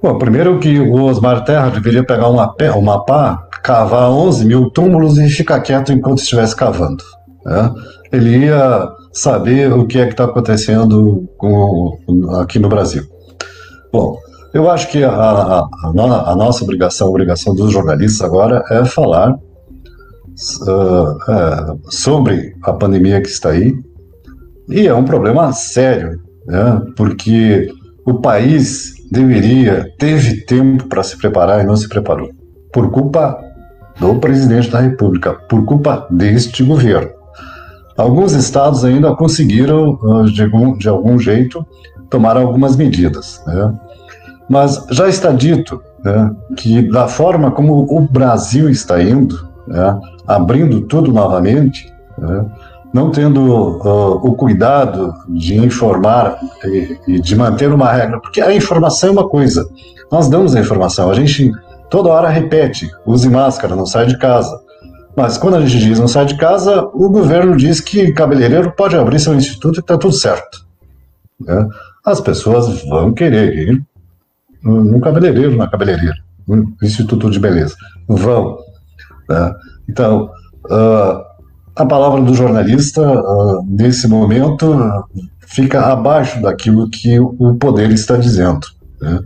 Bom, 0.00 0.16
primeiro 0.16 0.60
que 0.60 0.78
o 0.78 1.02
Osmar 1.02 1.44
Terra 1.44 1.70
deveria 1.70 2.04
pegar 2.04 2.28
uma, 2.28 2.54
uma 2.76 3.04
pá, 3.04 3.48
cavar 3.64 4.08
11 4.10 4.46
mil 4.46 4.70
túmulos 4.70 5.18
e 5.18 5.28
ficar 5.28 5.60
quieto 5.60 5.92
enquanto 5.92 6.18
estivesse 6.18 6.54
cavando. 6.54 7.02
Né? 7.44 7.74
Ele 8.12 8.44
ia 8.46 8.88
saber 9.12 9.72
o 9.72 9.86
que 9.86 9.98
é 9.98 10.04
que 10.04 10.12
está 10.12 10.24
acontecendo 10.24 11.28
com, 11.36 11.98
aqui 12.40 12.60
no 12.60 12.68
Brasil. 12.68 13.02
Bom, 13.92 14.16
eu 14.52 14.70
acho 14.70 14.90
que 14.90 15.04
a, 15.04 15.10
a, 15.10 15.68
a, 15.84 16.36
nossa 16.36 16.64
obrigação, 16.64 17.06
a 17.06 17.10
obrigação 17.10 17.54
dos 17.54 17.72
jornalistas 17.72 18.22
agora 18.22 18.64
é 18.70 18.84
falar 18.84 19.32
uh, 19.32 19.38
sobre 21.90 22.56
a 22.62 22.72
pandemia 22.72 23.20
que 23.20 23.28
está 23.28 23.50
aí. 23.50 23.74
E 24.68 24.86
é 24.86 24.94
um 24.94 25.04
problema 25.04 25.52
sério, 25.52 26.20
né? 26.46 26.80
porque 26.96 27.70
o 28.06 28.14
país 28.14 28.94
deveria, 29.10 29.92
teve 29.98 30.44
tempo 30.44 30.86
para 30.88 31.02
se 31.02 31.16
preparar 31.16 31.62
e 31.62 31.66
não 31.66 31.76
se 31.76 31.88
preparou. 31.88 32.30
Por 32.72 32.90
culpa 32.90 33.38
do 33.98 34.14
presidente 34.16 34.70
da 34.70 34.80
República, 34.80 35.34
por 35.48 35.64
culpa 35.64 36.06
deste 36.10 36.62
governo. 36.62 37.10
Alguns 37.96 38.32
estados 38.32 38.84
ainda 38.84 39.14
conseguiram, 39.16 39.98
ah, 40.04 40.22
de 40.22 40.42
algum, 40.42 40.78
de 40.78 40.88
algum 40.88 41.18
jeito, 41.18 41.66
tomar 42.08 42.36
algumas 42.36 42.76
medidas. 42.76 43.42
Né? 43.46 43.74
Mas 44.48 44.84
já 44.90 45.08
está 45.08 45.30
dito 45.30 45.82
né, 46.02 46.30
que, 46.56 46.82
da 46.90 47.06
forma 47.06 47.50
como 47.50 47.86
o 47.90 48.00
Brasil 48.00 48.68
está 48.68 49.02
indo, 49.02 49.48
né, 49.66 50.00
abrindo 50.26 50.80
tudo 50.82 51.12
novamente, 51.12 51.92
né, 52.16 52.46
não 52.92 53.10
tendo 53.10 53.40
uh, 53.42 54.26
o 54.26 54.34
cuidado 54.34 55.14
de 55.28 55.56
informar 55.56 56.38
e, 56.64 56.98
e, 57.06 57.20
de 57.20 57.36
manter 57.36 57.70
uma 57.72 57.92
regra, 57.92 58.18
porque 58.20 58.40
a 58.40 58.54
informação 58.54 59.10
é 59.10 59.12
uma 59.12 59.28
coisa, 59.28 59.68
nós 60.10 60.28
damos 60.28 60.56
a 60.56 60.60
informação, 60.60 61.10
a 61.10 61.14
gente 61.14 61.52
toda 61.90 62.08
hora 62.10 62.28
repete, 62.28 62.90
use 63.04 63.28
máscara, 63.28 63.76
não 63.76 63.86
sai 63.86 64.06
de 64.06 64.18
casa. 64.18 64.58
Mas 65.16 65.36
quando 65.36 65.56
a 65.56 65.60
gente 65.60 65.78
diz 65.78 65.98
não 65.98 66.06
sai 66.08 66.26
de 66.26 66.36
casa, 66.36 66.88
o 66.94 67.10
governo 67.10 67.56
diz 67.56 67.80
que 67.80 68.12
cabeleireiro 68.12 68.72
pode 68.72 68.96
abrir 68.96 69.18
seu 69.18 69.34
instituto 69.34 69.76
e 69.76 69.80
está 69.80 69.98
tudo 69.98 70.14
certo. 70.14 70.64
Né? 71.40 71.68
As 72.04 72.20
pessoas 72.20 72.84
vão 72.84 73.12
querer 73.12 73.52
ir 73.54 73.82
no 74.62 75.00
cabeleireiro, 75.00 75.56
na 75.56 75.68
cabeleireira, 75.68 76.16
no 76.46 76.74
instituto 76.82 77.30
de 77.30 77.38
beleza. 77.38 77.74
Vão. 78.08 78.58
Né? 79.28 79.54
Então, 79.88 80.30
uh, 80.66 81.22
a 81.76 81.86
palavra 81.86 82.22
do 82.22 82.34
jornalista, 82.34 83.02
uh, 83.02 83.64
nesse 83.68 84.08
momento, 84.08 84.76
fica 85.46 85.80
abaixo 85.92 86.42
daquilo 86.42 86.90
que 86.90 87.18
o 87.20 87.54
poder 87.54 87.90
está 87.90 88.16
dizendo. 88.16 88.66
Né? 89.00 89.20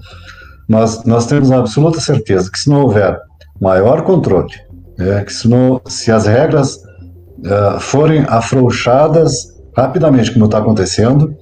mas 0.73 1.05
nós 1.05 1.27
temos 1.27 1.51
a 1.51 1.59
absoluta 1.59 2.01
certeza 2.01 2.51
que 2.51 2.59
se 2.59 2.71
não 2.71 2.83
houver 2.83 3.19
maior 3.61 4.03
controle, 4.03 4.55
é, 4.99 5.23
que 5.23 5.33
se, 5.33 5.47
não, 5.47 5.81
se 5.87 6.11
as 6.11 6.27
regras 6.27 6.77
uh, 6.77 7.79
forem 7.79 8.25
afrouxadas 8.27 9.53
rapidamente, 9.77 10.33
como 10.33 10.47
está 10.47 10.59
acontecendo, 10.59 11.35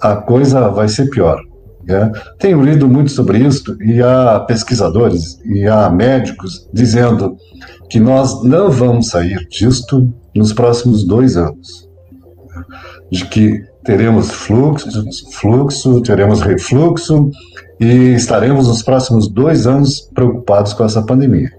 a 0.00 0.16
coisa 0.16 0.68
vai 0.68 0.86
ser 0.86 1.08
pior. 1.08 1.40
É. 1.88 2.10
Tenho 2.38 2.62
lido 2.62 2.86
muito 2.86 3.10
sobre 3.10 3.38
isso 3.38 3.74
e 3.82 4.02
há 4.02 4.40
pesquisadores 4.40 5.40
e 5.44 5.66
há 5.66 5.88
médicos 5.88 6.68
dizendo 6.70 7.36
que 7.88 7.98
nós 7.98 8.44
não 8.44 8.70
vamos 8.70 9.08
sair 9.08 9.48
disto 9.48 10.12
nos 10.34 10.52
próximos 10.52 11.04
dois 11.04 11.36
anos. 11.36 11.88
De 13.10 13.24
que 13.24 13.64
teremos 13.84 14.30
fluxo, 14.30 14.86
fluxo, 15.32 16.02
teremos 16.02 16.42
refluxo 16.42 17.30
e 17.80 18.12
estaremos 18.14 18.68
nos 18.68 18.82
próximos 18.82 19.26
dois 19.26 19.66
anos 19.66 20.10
preocupados 20.14 20.74
com 20.74 20.84
essa 20.84 21.02
pandemia. 21.02 21.50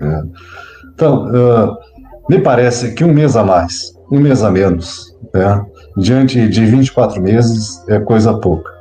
É. 0.00 0.22
Então, 0.94 1.26
uh, 1.26 1.76
me 2.30 2.38
parece 2.38 2.92
que 2.94 3.02
um 3.02 3.12
mês 3.12 3.34
a 3.34 3.42
mais, 3.42 3.92
um 4.10 4.20
mês 4.20 4.44
a 4.44 4.50
menos, 4.50 5.16
né, 5.34 5.64
diante 5.96 6.48
de 6.48 6.64
24 6.64 7.20
meses, 7.20 7.82
é 7.88 7.98
coisa 7.98 8.34
pouca. 8.34 8.73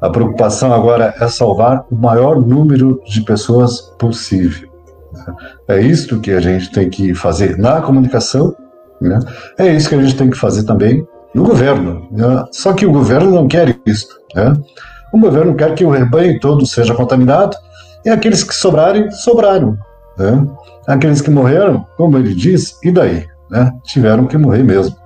A 0.00 0.10
preocupação 0.10 0.72
agora 0.72 1.14
é 1.20 1.28
salvar 1.28 1.84
o 1.90 1.96
maior 1.96 2.40
número 2.40 3.00
de 3.06 3.20
pessoas 3.22 3.80
possível. 3.98 4.68
Né. 5.12 5.34
É 5.68 5.80
isso 5.80 6.20
que 6.20 6.30
a 6.30 6.40
gente 6.40 6.70
tem 6.72 6.88
que 6.88 7.14
fazer 7.14 7.58
na 7.58 7.80
comunicação, 7.80 8.54
né? 9.00 9.18
é 9.58 9.74
isso 9.74 9.88
que 9.88 9.94
a 9.94 10.02
gente 10.02 10.16
tem 10.16 10.30
que 10.30 10.38
fazer 10.38 10.64
também 10.64 11.06
no 11.34 11.44
governo. 11.44 12.06
Né? 12.10 12.44
Só 12.52 12.72
que 12.72 12.86
o 12.86 12.92
governo 12.92 13.30
não 13.30 13.48
quer 13.48 13.76
isso. 13.86 14.08
Né? 14.34 14.54
O 15.12 15.18
governo 15.18 15.54
quer 15.54 15.74
que 15.74 15.84
o 15.84 15.90
rebanho 15.90 16.38
todo 16.40 16.66
seja 16.66 16.94
contaminado 16.94 17.56
e 18.04 18.10
aqueles 18.10 18.44
que 18.44 18.54
sobrarem, 18.54 19.10
sobraram. 19.10 19.76
Né? 20.16 20.46
Aqueles 20.86 21.20
que 21.20 21.30
morreram, 21.30 21.86
como 21.96 22.16
ele 22.16 22.34
diz, 22.34 22.78
e 22.82 22.90
daí? 22.90 23.26
Né? 23.50 23.72
Tiveram 23.84 24.26
que 24.26 24.38
morrer 24.38 24.62
mesmo. 24.62 24.96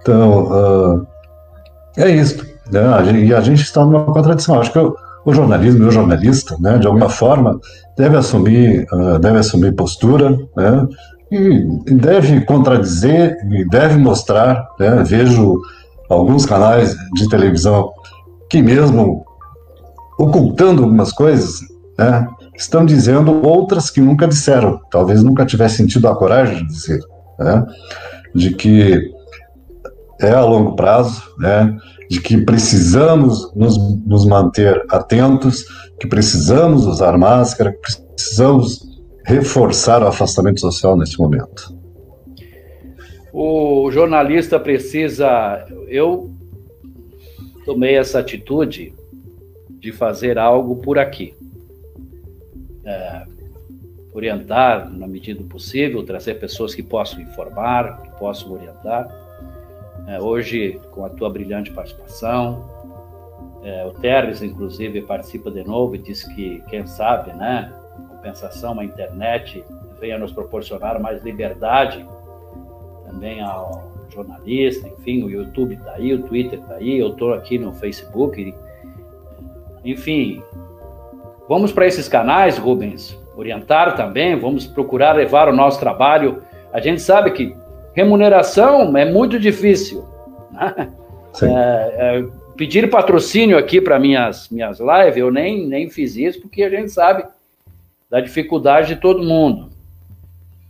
Então, 0.00 0.44
uh, 0.44 1.06
é 1.96 2.08
isso. 2.10 2.55
Né? 2.70 3.24
E 3.24 3.34
a 3.34 3.40
gente 3.40 3.62
está 3.62 3.84
numa 3.84 4.04
contradição. 4.04 4.60
Acho 4.60 4.72
que 4.72 4.78
o, 4.78 4.96
o 5.24 5.34
jornalismo 5.34 5.84
e 5.84 5.88
o 5.88 5.90
jornalista, 5.90 6.56
né, 6.60 6.78
de 6.78 6.86
alguma 6.86 7.08
forma, 7.08 7.58
deve 7.96 8.16
assumir, 8.16 8.86
uh, 8.92 9.18
deve 9.18 9.38
assumir 9.38 9.74
postura, 9.74 10.36
né? 10.56 10.86
e 11.30 11.94
deve 11.94 12.40
contradizer 12.42 13.36
e 13.50 13.68
deve 13.68 13.96
mostrar. 13.96 14.68
Né? 14.78 15.02
Vejo 15.04 15.60
alguns 16.08 16.46
canais 16.46 16.96
de 17.14 17.28
televisão 17.28 17.90
que, 18.48 18.62
mesmo 18.62 19.24
ocultando 20.18 20.82
algumas 20.82 21.12
coisas, 21.12 21.60
né, 21.98 22.26
estão 22.56 22.84
dizendo 22.84 23.46
outras 23.46 23.90
que 23.90 24.00
nunca 24.00 24.26
disseram, 24.26 24.80
talvez 24.90 25.22
nunca 25.22 25.44
tivessem 25.44 25.86
tido 25.86 26.08
a 26.08 26.16
coragem 26.16 26.58
de 26.58 26.66
dizer, 26.66 27.00
né, 27.38 27.66
de 28.34 28.50
que 28.50 29.12
é 30.20 30.32
a 30.32 30.44
longo 30.44 30.74
prazo, 30.74 31.22
né, 31.38 31.76
de 32.10 32.20
que 32.20 32.38
precisamos 32.38 33.52
nos, 33.54 33.76
nos 34.04 34.24
manter 34.24 34.84
atentos, 34.88 35.64
que 35.98 36.06
precisamos 36.06 36.86
usar 36.86 37.16
máscara, 37.18 37.72
que 37.72 37.78
precisamos 38.14 38.86
reforçar 39.24 40.02
o 40.02 40.06
afastamento 40.06 40.60
social 40.60 40.96
nesse 40.96 41.18
momento? 41.18 41.74
O 43.32 43.90
jornalista 43.90 44.58
precisa. 44.58 45.66
Eu 45.88 46.30
tomei 47.64 47.96
essa 47.96 48.20
atitude 48.20 48.94
de 49.68 49.92
fazer 49.92 50.38
algo 50.38 50.76
por 50.76 50.98
aqui. 50.98 51.34
É, 52.84 53.24
orientar 54.14 54.90
na 54.90 55.06
medida 55.06 55.42
do 55.42 55.48
possível, 55.48 56.02
trazer 56.02 56.36
pessoas 56.36 56.74
que 56.74 56.82
possam 56.82 57.20
informar, 57.20 58.00
que 58.00 58.18
possam 58.18 58.52
orientar. 58.52 59.06
É, 60.06 60.20
hoje, 60.20 60.80
com 60.92 61.04
a 61.04 61.08
tua 61.08 61.28
brilhante 61.28 61.72
participação, 61.72 62.64
é, 63.62 63.84
o 63.84 63.90
Teres, 63.90 64.40
inclusive, 64.42 65.02
participa 65.02 65.50
de 65.50 65.64
novo 65.64 65.96
e 65.96 65.98
diz 65.98 66.22
que, 66.22 66.62
quem 66.68 66.86
sabe, 66.86 67.32
né, 67.32 67.72
compensação, 68.08 68.78
a 68.78 68.84
internet 68.84 69.64
venha 70.00 70.18
nos 70.18 70.32
proporcionar 70.32 71.00
mais 71.00 71.22
liberdade 71.24 72.06
também 73.04 73.40
ao 73.40 73.90
jornalista, 74.08 74.88
enfim, 74.88 75.24
o 75.24 75.30
YouTube 75.30 75.74
está 75.74 75.92
aí, 75.94 76.14
o 76.14 76.22
Twitter 76.22 76.60
está 76.60 76.74
aí, 76.74 76.98
eu 76.98 77.08
estou 77.08 77.34
aqui 77.34 77.58
no 77.58 77.72
Facebook, 77.72 78.54
enfim, 79.84 80.42
vamos 81.48 81.72
para 81.72 81.86
esses 81.86 82.08
canais, 82.08 82.58
Rubens, 82.58 83.18
orientar 83.36 83.96
também, 83.96 84.38
vamos 84.38 84.66
procurar 84.66 85.16
levar 85.16 85.48
o 85.48 85.54
nosso 85.54 85.78
trabalho. 85.78 86.42
A 86.72 86.80
gente 86.80 87.00
sabe 87.02 87.30
que 87.32 87.56
remuneração 87.96 88.94
é 88.96 89.10
muito 89.10 89.40
difícil. 89.40 90.04
Né? 90.52 90.92
É, 91.42 91.46
é, 91.98 92.24
pedir 92.56 92.88
patrocínio 92.88 93.58
aqui 93.58 93.78
para 93.80 93.98
minhas 93.98 94.48
minhas 94.48 94.78
lives, 94.78 95.16
eu 95.16 95.30
nem, 95.30 95.66
nem 95.66 95.90
fiz 95.90 96.16
isso, 96.16 96.40
porque 96.40 96.62
a 96.62 96.70
gente 96.70 96.90
sabe 96.90 97.24
da 98.10 98.20
dificuldade 98.20 98.94
de 98.94 98.96
todo 99.00 99.22
mundo. 99.22 99.70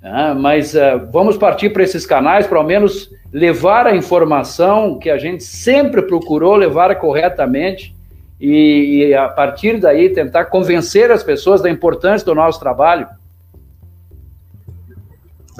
É, 0.02 0.34
mas 0.34 0.74
uh, 0.74 1.08
vamos 1.12 1.36
partir 1.36 1.70
para 1.70 1.82
esses 1.82 2.06
canais 2.06 2.46
para 2.46 2.58
ao 2.58 2.64
menos 2.64 3.10
levar 3.32 3.86
a 3.86 3.94
informação 3.94 4.98
que 4.98 5.10
a 5.10 5.18
gente 5.18 5.42
sempre 5.42 6.02
procurou 6.02 6.54
levar 6.54 6.94
corretamente 6.96 7.94
e, 8.40 9.06
e, 9.08 9.14
a 9.14 9.28
partir 9.28 9.80
daí 9.80 10.10
tentar 10.10 10.46
convencer 10.46 11.10
as 11.10 11.22
pessoas 11.22 11.60
da 11.60 11.70
importância 11.70 12.24
do 12.24 12.34
nosso 12.34 12.60
trabalho. 12.60 13.08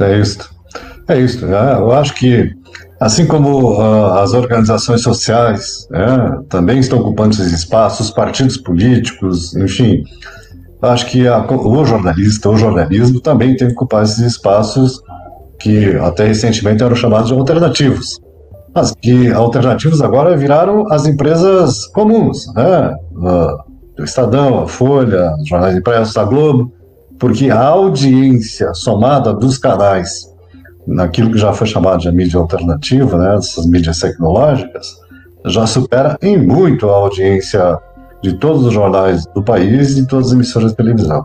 É 0.01 0.19
isso. 0.19 0.56
É 1.09 1.19
isso. 1.19 1.47
É, 1.47 1.75
eu 1.75 1.93
acho 1.93 2.15
que 2.15 2.53
assim 3.01 3.27
como 3.27 3.79
uh, 3.79 4.15
as 4.15 4.33
organizações 4.33 5.03
sociais 5.03 5.87
é, 5.93 6.47
também 6.49 6.79
estão 6.79 6.99
ocupando 6.99 7.35
esses 7.35 7.53
espaços, 7.53 8.09
os 8.09 8.15
partidos 8.15 8.57
políticos, 8.57 9.55
enfim, 9.55 10.03
acho 10.83 11.07
que 11.07 11.29
a, 11.29 11.45
o 11.47 11.85
jornalista, 11.85 12.49
o 12.49 12.57
jornalismo 12.57 13.21
também 13.21 13.57
tem 13.57 13.69
que 13.69 13.75
ocupar 13.75 14.03
esses 14.03 14.19
espaços 14.19 15.01
que 15.61 15.95
até 15.97 16.27
recentemente 16.27 16.83
eram 16.83 16.97
chamados 16.97 17.29
de 17.29 17.35
alternativos. 17.35 18.19
Mas 18.75 18.93
que 19.01 19.33
alternativos 19.33 20.03
agora 20.03 20.37
viraram 20.37 20.91
as 20.93 21.07
empresas 21.07 21.87
comuns, 21.87 22.47
né? 22.55 22.95
O 23.99 24.03
Estadão, 24.03 24.59
a 24.63 24.69
Folha, 24.69 25.33
os 25.41 25.49
jornais 25.49 25.75
impressos, 25.75 26.15
a 26.19 26.25
Globo, 26.25 26.71
porque 27.19 27.51
a 27.51 27.63
audiência 27.63 28.75
somada 28.75 29.33
dos 29.33 29.57
canais 29.57 30.27
naquilo 30.87 31.31
que 31.31 31.39
já 31.39 31.53
foi 31.53 31.67
chamado 31.67 32.01
de 32.01 32.11
mídia 32.13 32.39
alternativa, 32.39 33.19
né, 33.19 33.37
essas 33.37 33.67
mídias 33.67 33.99
tecnológicas, 33.99 34.97
já 35.47 35.67
supera 35.67 36.19
em 36.23 36.37
muito 36.37 36.89
a 36.89 36.95
audiência 36.95 37.79
de 38.23 38.35
todos 38.35 38.65
os 38.65 38.73
jornais 38.73 39.27
do 39.35 39.43
país 39.43 39.93
e 39.93 40.03
de 40.03 40.07
todas 40.07 40.29
as 40.29 40.33
emissoras 40.33 40.71
de 40.71 40.77
televisão. 40.77 41.25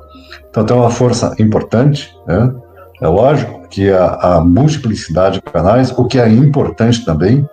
Então 0.50 0.66
tem 0.66 0.76
uma 0.76 0.90
força 0.90 1.34
importante, 1.40 2.14
né? 2.28 2.54
É 3.02 3.08
lógico 3.08 3.68
que 3.68 3.90
a, 3.90 4.14
a 4.14 4.42
multiplicidade 4.42 5.36
de 5.36 5.42
canais, 5.42 5.92
o 5.98 6.06
que 6.06 6.20
é 6.20 6.30
importante 6.30 7.04
também, 7.04 7.50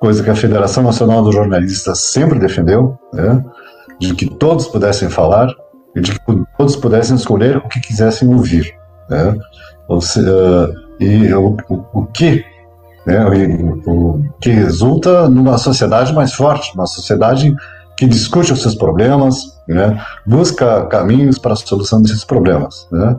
coisa 0.00 0.22
que 0.22 0.30
a 0.30 0.34
Federação 0.34 0.82
Nacional 0.82 1.22
dos 1.22 1.34
Jornalistas 1.34 1.98
sempre 2.12 2.38
defendeu, 2.38 2.98
né? 3.12 3.44
de 4.00 4.14
que 4.14 4.28
todos 4.28 4.66
pudessem 4.66 5.08
falar 5.08 5.48
e 5.94 6.00
de 6.00 6.12
que 6.12 6.44
todos 6.58 6.76
pudessem 6.76 7.16
escolher 7.16 7.56
o 7.58 7.68
que 7.68 7.80
quisessem 7.80 8.28
ouvir. 8.28 8.74
Né? 9.08 9.36
Ou 9.88 10.00
seja, 10.00 10.74
e 11.00 11.32
o, 11.34 11.56
o, 11.92 12.06
que 12.06 12.44
né, 13.06 13.24
o, 13.26 13.90
o, 13.90 14.24
que 14.40 14.50
resulta 14.50 15.28
numa 15.28 15.58
sociedade 15.58 16.12
mais 16.12 16.32
forte, 16.32 16.72
uma 16.74 16.86
sociedade 16.86 17.54
que 17.96 18.06
discute 18.06 18.52
os 18.52 18.62
seus 18.62 18.74
problemas, 18.74 19.36
né, 19.68 20.00
busca 20.26 20.86
caminhos 20.86 21.38
para 21.38 21.52
a 21.52 21.56
solução 21.56 22.02
desses 22.02 22.24
problemas. 22.24 22.88
Né, 22.90 23.16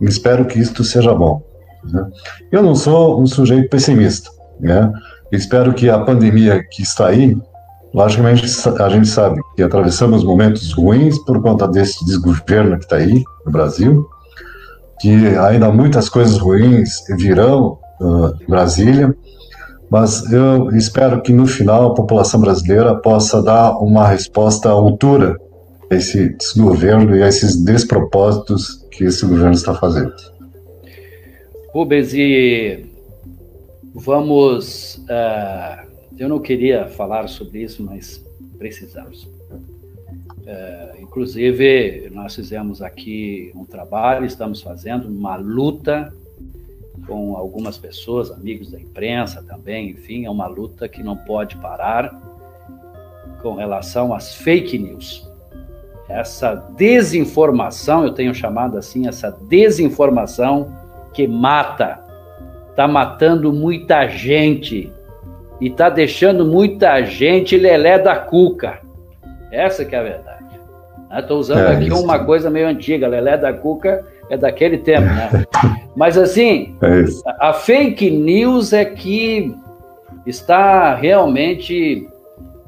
espero 0.00 0.46
que 0.46 0.58
isto 0.58 0.82
seja 0.84 1.14
bom. 1.14 1.42
Né. 1.84 2.06
Eu 2.50 2.62
não 2.62 2.74
sou 2.74 3.20
um 3.20 3.26
sujeito 3.26 3.68
pessimista. 3.68 4.30
Né, 4.60 4.92
espero 5.30 5.72
que 5.74 5.88
a 5.88 5.98
pandemia 5.98 6.62
que 6.70 6.82
está 6.82 7.08
aí, 7.08 7.36
logicamente 7.94 8.44
a 8.80 8.88
gente 8.88 9.08
sabe 9.08 9.40
que 9.56 9.62
atravessamos 9.62 10.24
momentos 10.24 10.72
ruins 10.72 11.18
por 11.24 11.40
conta 11.40 11.66
desse 11.68 12.04
desgoverno 12.04 12.76
que 12.78 12.84
está 12.84 12.96
aí 12.96 13.22
no 13.44 13.52
Brasil, 13.52 14.08
que 15.00 15.36
ainda 15.36 15.70
muitas 15.70 16.08
coisas 16.08 16.38
ruins 16.38 17.04
virão 17.16 17.78
uh, 18.00 18.34
em 18.42 18.46
Brasília, 18.46 19.14
mas 19.90 20.30
eu 20.32 20.70
espero 20.76 21.22
que 21.22 21.32
no 21.32 21.46
final 21.46 21.86
a 21.86 21.94
população 21.94 22.40
brasileira 22.40 22.94
possa 22.96 23.42
dar 23.42 23.78
uma 23.78 24.06
resposta 24.06 24.68
à 24.68 24.72
altura 24.72 25.36
a 25.90 25.94
esse 25.94 26.36
desgoverno 26.36 27.16
e 27.16 27.22
a 27.22 27.28
esses 27.28 27.56
despropósitos 27.56 28.86
que 28.90 29.04
esse 29.04 29.24
governo 29.24 29.52
está 29.52 29.74
fazendo. 29.74 30.12
Rubens, 31.72 32.12
e 32.12 32.86
vamos. 33.94 34.96
Uh, 35.04 35.88
eu 36.18 36.28
não 36.28 36.40
queria 36.40 36.86
falar 36.88 37.28
sobre 37.28 37.62
isso, 37.62 37.82
mas 37.82 38.22
precisamos. 38.58 39.37
É, 40.50 40.94
inclusive, 40.98 42.08
nós 42.10 42.34
fizemos 42.34 42.80
aqui 42.80 43.52
um 43.54 43.66
trabalho, 43.66 44.24
estamos 44.24 44.62
fazendo 44.62 45.06
uma 45.06 45.36
luta 45.36 46.10
com 47.06 47.36
algumas 47.36 47.76
pessoas, 47.76 48.30
amigos 48.30 48.70
da 48.70 48.80
imprensa 48.80 49.42
também, 49.42 49.90
enfim, 49.90 50.24
é 50.24 50.30
uma 50.30 50.46
luta 50.46 50.88
que 50.88 51.02
não 51.02 51.18
pode 51.18 51.54
parar 51.56 52.18
com 53.42 53.56
relação 53.56 54.14
às 54.14 54.36
fake 54.36 54.78
news. 54.78 55.30
Essa 56.08 56.54
desinformação, 56.54 58.04
eu 58.04 58.14
tenho 58.14 58.34
chamado 58.34 58.78
assim, 58.78 59.06
essa 59.06 59.30
desinformação 59.30 60.74
que 61.12 61.28
mata, 61.28 62.02
está 62.70 62.88
matando 62.88 63.52
muita 63.52 64.08
gente 64.08 64.90
e 65.60 65.66
está 65.66 65.90
deixando 65.90 66.46
muita 66.46 67.02
gente 67.02 67.54
lelé 67.58 67.98
da 67.98 68.16
cuca. 68.16 68.80
Essa 69.52 69.84
que 69.84 69.94
é 69.94 69.98
a 69.98 70.02
verdade. 70.02 70.37
Estou 71.10 71.38
usando 71.38 71.60
é 71.60 71.76
aqui 71.76 71.86
isso. 71.86 72.02
uma 72.02 72.18
coisa 72.18 72.50
meio 72.50 72.68
antiga, 72.68 73.08
lelé 73.08 73.36
da 73.36 73.52
cuca 73.52 74.04
é 74.30 74.36
daquele 74.36 74.78
tempo, 74.78 75.06
né? 75.06 75.46
Mas 75.96 76.18
assim, 76.18 76.76
é 76.82 77.04
a 77.40 77.52
fake 77.52 78.10
news 78.10 78.72
é 78.72 78.84
que 78.84 79.54
está 80.26 80.94
realmente 80.94 82.06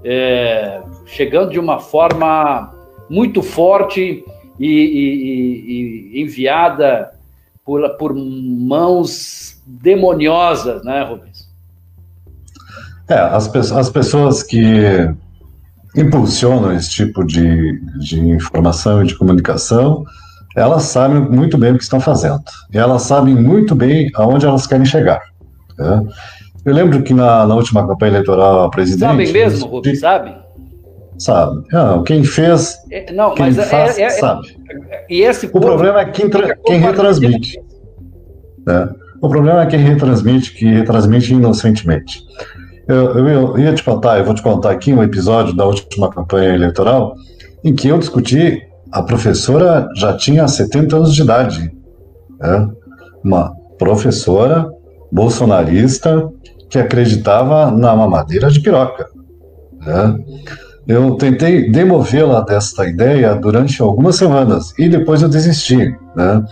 é, 0.03 0.81
chegando 1.07 1.51
de 1.51 1.61
uma 1.61 1.79
forma 1.79 2.73
muito 3.09 3.43
forte 3.43 4.25
e, 4.59 4.67
e, 4.67 6.19
e 6.19 6.23
enviada 6.23 7.11
por, 7.65 7.89
por 7.97 8.15
mãos 8.15 9.63
demoniosas, 9.67 10.83
né, 10.85 11.03
Rubens? 11.03 11.49
É, 13.09 13.15
as, 13.15 13.55
as 13.73 13.91
pessoas 13.91 14.43
que 14.43 15.13
impulsionam 15.97 16.73
esse 16.73 16.91
tipo 16.91 17.25
de, 17.25 17.81
de 17.99 18.21
informação 18.21 19.03
e 19.03 19.07
de 19.07 19.17
comunicação, 19.17 20.05
elas 20.57 20.85
sabem 20.85 21.21
muito 21.21 21.57
bem 21.57 21.73
o 21.73 21.77
que 21.77 21.83
estão 21.83 22.01
fazendo. 22.01 22.43
E 22.73 22.79
elas 22.79 23.03
sabem 23.03 23.35
muito 23.35 23.75
bem 23.75 24.11
aonde 24.15 24.47
elas 24.47 24.67
querem 24.67 24.85
chegar. 24.85 25.21
Né? 25.79 26.03
Eu 26.65 26.75
lembro 26.75 27.03
que 27.03 27.15
na, 27.15 27.47
na, 27.47 27.55
última 27.55 27.87
campanha 27.87 28.13
eleitoral 28.13 28.65
a 28.65 28.71
presidente. 28.71 29.09
Sabem 29.09 29.33
mesmo, 29.33 29.67
Rubens? 29.67 30.01
Sabe? 30.01 30.35
Sabe. 31.19 31.65
Não, 31.71 32.03
quem 32.03 32.25
fez. 32.25 32.79
É, 32.91 33.13
não, 33.13 33.35
quem 33.35 33.47
mas 33.47 33.59
é, 33.59 33.65
faz, 33.65 33.99
é, 33.99 34.03
é, 34.03 34.11
sabe. 34.11 34.57
E 35.09 35.21
esse 35.21 35.47
o 35.47 35.61
problema 35.61 36.01
é 36.01 36.05
quem, 36.07 36.31
quem 36.67 36.79
retransmite. 36.79 37.61
Né? 38.67 38.89
O 39.21 39.29
problema 39.29 39.63
é 39.63 39.67
quem 39.67 39.81
retransmite, 39.81 40.53
que 40.53 40.65
retransmite 40.65 41.35
inocentemente. 41.35 42.25
Eu, 42.91 43.29
eu, 43.29 43.57
ia 43.57 43.73
te 43.73 43.85
contar, 43.85 44.19
eu 44.19 44.25
vou 44.25 44.35
te 44.35 44.43
contar 44.43 44.73
aqui 44.73 44.93
um 44.93 45.01
episódio 45.01 45.55
da 45.55 45.65
última 45.65 46.11
campanha 46.11 46.53
eleitoral 46.53 47.15
em 47.63 47.73
que 47.73 47.87
eu 47.87 47.97
discuti, 47.97 48.67
a 48.91 49.01
professora 49.01 49.89
já 49.95 50.17
tinha 50.17 50.49
70 50.49 50.97
anos 50.97 51.15
de 51.15 51.23
idade. 51.23 51.73
Né? 52.41 52.69
Uma 53.23 53.55
professora 53.79 54.69
bolsonarista 55.13 56.29
que 56.69 56.81
acreditava 56.81 57.71
na 57.71 57.95
mamadeira 57.95 58.51
de 58.51 58.59
piroca. 58.59 59.09
Né? 59.87 60.19
Eu 60.89 61.15
tentei 61.15 61.71
demovê-la 61.71 62.41
desta 62.41 62.89
ideia 62.89 63.37
durante 63.37 63.81
algumas 63.81 64.17
semanas 64.17 64.77
e 64.77 64.89
depois 64.89 65.23
eu 65.23 65.29
desisti. 65.29 65.95
Né? 66.17 66.45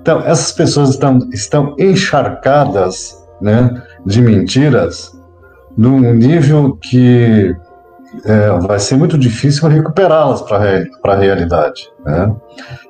Então, 0.00 0.20
essas 0.20 0.52
pessoas 0.52 0.90
estão, 0.90 1.18
estão 1.32 1.74
encharcadas 1.80 3.20
né, 3.40 3.82
de 4.06 4.22
mentiras 4.22 5.13
num 5.76 6.14
nível 6.14 6.76
que 6.80 7.54
é, 8.24 8.48
vai 8.60 8.78
ser 8.78 8.96
muito 8.96 9.18
difícil 9.18 9.68
recuperá-las 9.68 10.42
para 10.42 10.58
a 11.04 11.16
realidade. 11.16 11.90
Né? 12.04 12.34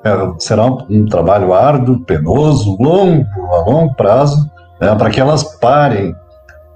É, 0.05 0.11
será 0.39 0.67
um, 0.67 0.87
um, 0.91 1.07
trabalho 1.07 1.55
árduo, 1.55 2.01
penoso, 2.01 2.77
longo, 2.79 3.27
a 3.53 3.71
longo 3.71 3.95
prazo, 3.95 4.51
né, 4.81 4.95
para 4.95 5.11
que 5.11 5.21
elas 5.21 5.43
parem 5.59 6.15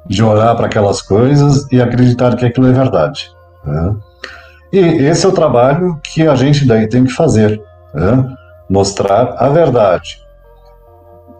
de 0.06 0.22
olhar 0.22 0.54
para 0.54 0.66
aquelas 0.66 1.02
coisas 1.02 1.70
e 1.70 1.80
acreditar 1.82 2.34
que 2.36 2.46
aquilo 2.46 2.68
é 2.68 2.72
verdade. 2.72 3.30
Né? 3.64 3.94
E 4.72 4.78
esse 4.78 5.26
é 5.26 5.28
o 5.28 5.32
trabalho 5.32 6.00
que 6.02 6.26
a 6.26 6.34
gente 6.34 6.66
daí 6.66 6.88
tem 6.88 7.04
que 7.04 7.12
fazer, 7.12 7.60
né? 7.94 8.34
mostrar 8.68 9.34
a 9.38 9.48
verdade, 9.48 10.22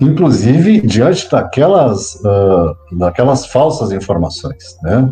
inclusive 0.00 0.80
diante 0.80 1.30
daquelas, 1.30 2.14
uh, 2.16 2.96
daquelas 2.98 3.46
falsas 3.46 3.90
informações. 3.92 4.76
Né? 4.82 5.10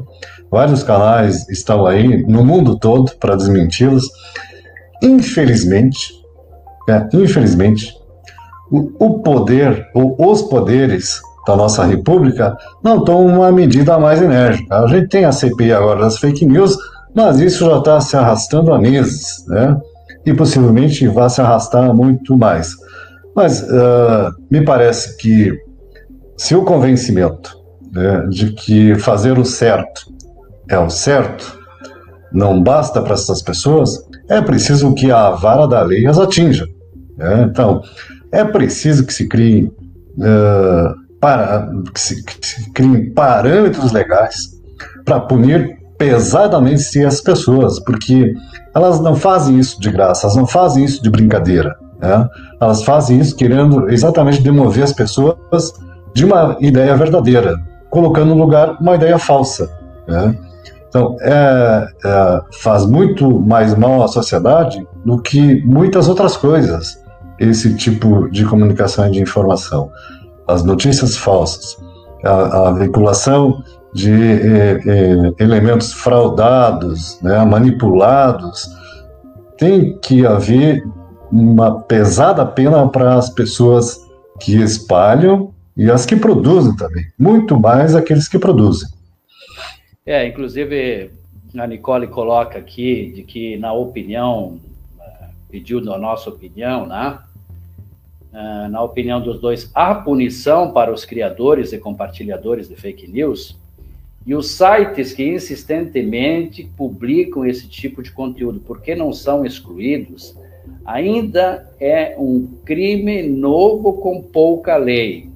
Vários 0.51 0.83
canais 0.83 1.49
estão 1.49 1.87
aí 1.87 2.25
no 2.27 2.45
mundo 2.45 2.79
todo 2.79 3.13
para 3.19 3.37
desmenti-las. 3.37 4.05
Infelizmente, 5.03 6.13
é, 6.89 7.07
infelizmente, 7.15 7.95
o, 8.71 8.93
o 8.99 9.19
poder, 9.21 9.89
ou 9.95 10.17
os 10.19 10.43
poderes 10.43 11.21
da 11.47 11.57
nossa 11.57 11.85
república 11.85 12.57
não 12.83 13.05
tomam 13.05 13.39
uma 13.39 13.53
medida 13.53 13.99
mais 13.99 14.21
enérgica. 14.21 14.83
A 14.83 14.87
gente 14.87 15.09
tem 15.09 15.25
a 15.25 15.33
CPI 15.33 15.73
agora 15.73 16.01
das 16.01 16.19
fake 16.19 16.45
news, 16.45 16.77
mas 17.15 17.41
isso 17.41 17.65
já 17.65 17.79
está 17.79 18.01
se 18.01 18.17
arrastando 18.17 18.73
há 18.73 18.79
meses, 18.79 19.45
né? 19.47 19.77
E 20.25 20.35
possivelmente 20.35 21.07
vai 21.07 21.31
se 21.31 21.41
arrastar 21.41 21.95
muito 21.95 22.37
mais. 22.37 22.75
Mas 23.37 23.63
uh, 23.63 24.35
me 24.51 24.65
parece 24.65 25.15
que 25.19 25.53
se 26.39 26.55
o 26.55 26.65
convencimento 26.65 27.55
né, 27.93 28.27
de 28.31 28.53
que 28.53 28.95
fazer 28.95 29.39
o 29.39 29.45
certo 29.45 30.11
é 30.69 30.79
o 30.79 30.89
certo 30.89 31.59
não 32.33 32.63
basta 32.63 33.01
para 33.03 33.15
essas 33.15 33.43
pessoas, 33.43 33.91
é 34.29 34.41
preciso 34.41 34.95
que 34.95 35.13
a 35.13 35.31
vara 35.31 35.67
da 35.67 35.83
lei 35.83 36.07
as 36.07 36.19
atinja. 36.19 36.67
Né? 37.17 37.47
Então, 37.51 37.83
é 38.33 38.45
preciso 38.45 39.07
que 39.07 39.13
se 39.13 39.29
criem, 39.29 39.67
uh, 40.19 40.95
para, 41.21 41.71
que 41.93 42.01
se, 42.01 42.25
que 42.25 42.47
se 42.47 42.73
criem 42.73 43.13
parâmetros 43.13 43.93
legais 43.93 44.57
para 45.05 45.21
punir 45.21 45.79
pesadamente 45.99 47.05
as 47.05 47.21
pessoas, 47.21 47.79
porque 47.81 48.35
elas 48.75 49.01
não 49.01 49.15
fazem 49.15 49.59
isso 49.59 49.81
de 49.81 49.91
graça, 49.91 50.27
elas 50.27 50.37
não 50.37 50.47
fazem 50.47 50.85
isso 50.85 51.03
de 51.03 51.09
brincadeira. 51.09 51.75
Né? 52.01 52.29
Elas 52.61 52.83
fazem 52.83 53.19
isso 53.19 53.35
querendo 53.37 53.91
exatamente 53.91 54.43
demover 54.43 54.85
as 54.85 54.93
pessoas 54.93 55.73
de 56.15 56.25
uma 56.25 56.57
ideia 56.61 56.97
verdadeira, 56.97 57.57
colocando 57.91 58.35
no 58.35 58.43
lugar 58.43 58.77
uma 58.81 58.95
ideia 58.95 59.19
falsa. 59.19 59.71
Né? 60.07 60.37
Então, 60.89 61.17
é, 61.21 61.87
é, 62.05 62.41
faz 62.63 62.87
muito 62.87 63.41
mais 63.41 63.75
mal 63.75 64.03
à 64.03 64.09
sociedade 64.09 64.87
do 65.05 65.21
que 65.21 65.63
muitas 65.65 66.09
outras 66.09 66.37
coisas, 66.37 66.99
esse 67.39 67.77
tipo 67.77 68.31
de 68.31 68.45
comunicação 68.45 69.09
e 69.09 69.11
de 69.11 69.21
informação. 69.21 69.91
As 70.49 70.65
notícias 70.65 71.17
falsas, 71.17 71.77
a, 72.25 72.69
a 72.69 72.73
veiculação 72.73 73.63
de 73.93 74.13
elementos 75.39 75.93
fraudados, 75.93 77.19
né, 77.23 77.45
manipulados, 77.45 78.69
tem 79.59 79.99
que 79.99 80.27
haver 80.27 80.83
uma 81.31 81.81
pesada 81.83 82.45
pena 82.45 82.89
para 82.89 83.15
as 83.15 83.31
pessoas 83.31 84.01
que 84.41 84.57
espalham 84.57 85.53
e 85.77 85.91
as 85.91 86.07
que 86.07 86.17
produzem 86.17 86.75
também, 86.77 87.07
muito 87.19 87.59
mais 87.59 87.95
aqueles 87.95 88.29
que 88.29 88.39
produzem. 88.39 88.89
É, 90.05 90.27
inclusive 90.27 91.11
a 91.57 91.67
Nicole 91.67 92.07
coloca 92.07 92.59
aqui 92.59 93.13
de 93.15 93.23
que 93.23 93.57
na 93.57 93.73
opinião 93.73 94.61
eh, 95.01 95.29
pediu 95.51 95.79
a 95.93 95.99
nossa 95.99 96.31
opinião, 96.31 96.87
né? 96.87 97.19
Eh, 98.33 98.69
na 98.69 98.83
opinião 98.83 99.21
dos 99.21 99.41
dois, 99.41 99.71
há 99.75 99.95
punição 99.95 100.73
para 100.73 100.93
os 100.93 101.05
criadores 101.05 101.73
e 101.73 101.79
compartilhadores 101.79 102.69
de 102.69 102.77
fake 102.77 103.09
news 103.09 103.57
e 104.27 104.35
os 104.35 104.51
sites 104.51 105.13
que 105.13 105.25
insistentemente 105.25 106.69
publicam 106.77 107.47
esse 107.47 107.69
tipo 107.69 108.03
de 108.03 108.11
conteúdo, 108.11 108.61
por 108.61 108.83
que 108.83 108.95
não 108.95 109.13
são 109.13 109.47
excluídos? 109.47 110.37
Ainda 110.85 111.69
é 111.81 112.15
um 112.19 112.47
crime 112.65 113.23
novo 113.23 113.95
com 113.95 114.23
pouca 114.23 114.77
lei. 114.77 115.29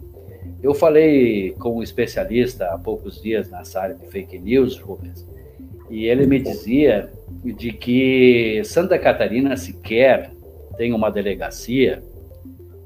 Eu 0.62 0.74
falei 0.74 1.52
com 1.52 1.78
um 1.78 1.82
especialista 1.82 2.66
há 2.66 2.78
poucos 2.78 3.20
dias 3.20 3.50
nessa 3.50 3.80
área 3.80 3.94
de 3.94 4.06
fake 4.06 4.38
news, 4.38 4.78
Rubens, 4.78 5.26
e 5.88 6.06
ele 6.06 6.26
me 6.26 6.38
dizia 6.38 7.10
de 7.42 7.72
que 7.72 8.62
Santa 8.64 8.98
Catarina 8.98 9.56
sequer 9.56 10.30
tem 10.76 10.92
uma 10.92 11.10
delegacia 11.10 12.02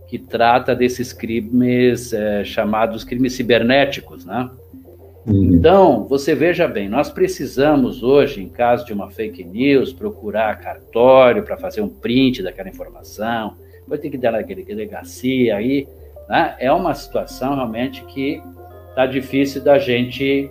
que 0.09 0.19
trata 0.19 0.75
desses 0.75 1.13
crimes 1.13 2.13
é, 2.13 2.45
chamados 2.45 3.05
crimes 3.05 3.33
cibernéticos, 3.33 4.25
né? 4.25 4.49
Uhum. 5.27 5.55
Então, 5.55 6.07
você 6.07 6.35
veja 6.35 6.69
bem, 6.69 6.89
nós 6.89 7.11
precisamos 7.11 8.03
hoje, 8.03 8.43
em 8.43 8.49
caso 8.49 8.85
de 8.85 8.93
uma 8.93 9.11
fake 9.11 9.43
news, 9.43 9.93
procurar 9.93 10.59
cartório 10.61 11.43
para 11.43 11.57
fazer 11.57 11.81
um 11.81 11.89
print 11.89 12.43
daquela 12.43 12.69
informação, 12.69 13.55
depois 13.81 14.01
tem 14.01 14.11
que 14.11 14.19
dar 14.19 14.33
naquele 14.33 14.63
delegacia 14.63 15.57
aí, 15.57 15.89
né? 16.29 16.55
É 16.59 16.71
uma 16.73 16.95
situação 16.95 17.55
realmente 17.55 18.05
que 18.05 18.43
está 18.91 19.07
difícil 19.07 19.63
da 19.63 19.79
gente 19.79 20.51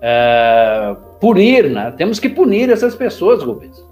é, 0.00 0.96
punir, 1.20 1.70
né? 1.70 1.92
Temos 1.96 2.20
que 2.20 2.28
punir 2.28 2.70
essas 2.70 2.94
pessoas, 2.94 3.42
Rubens. 3.42 3.84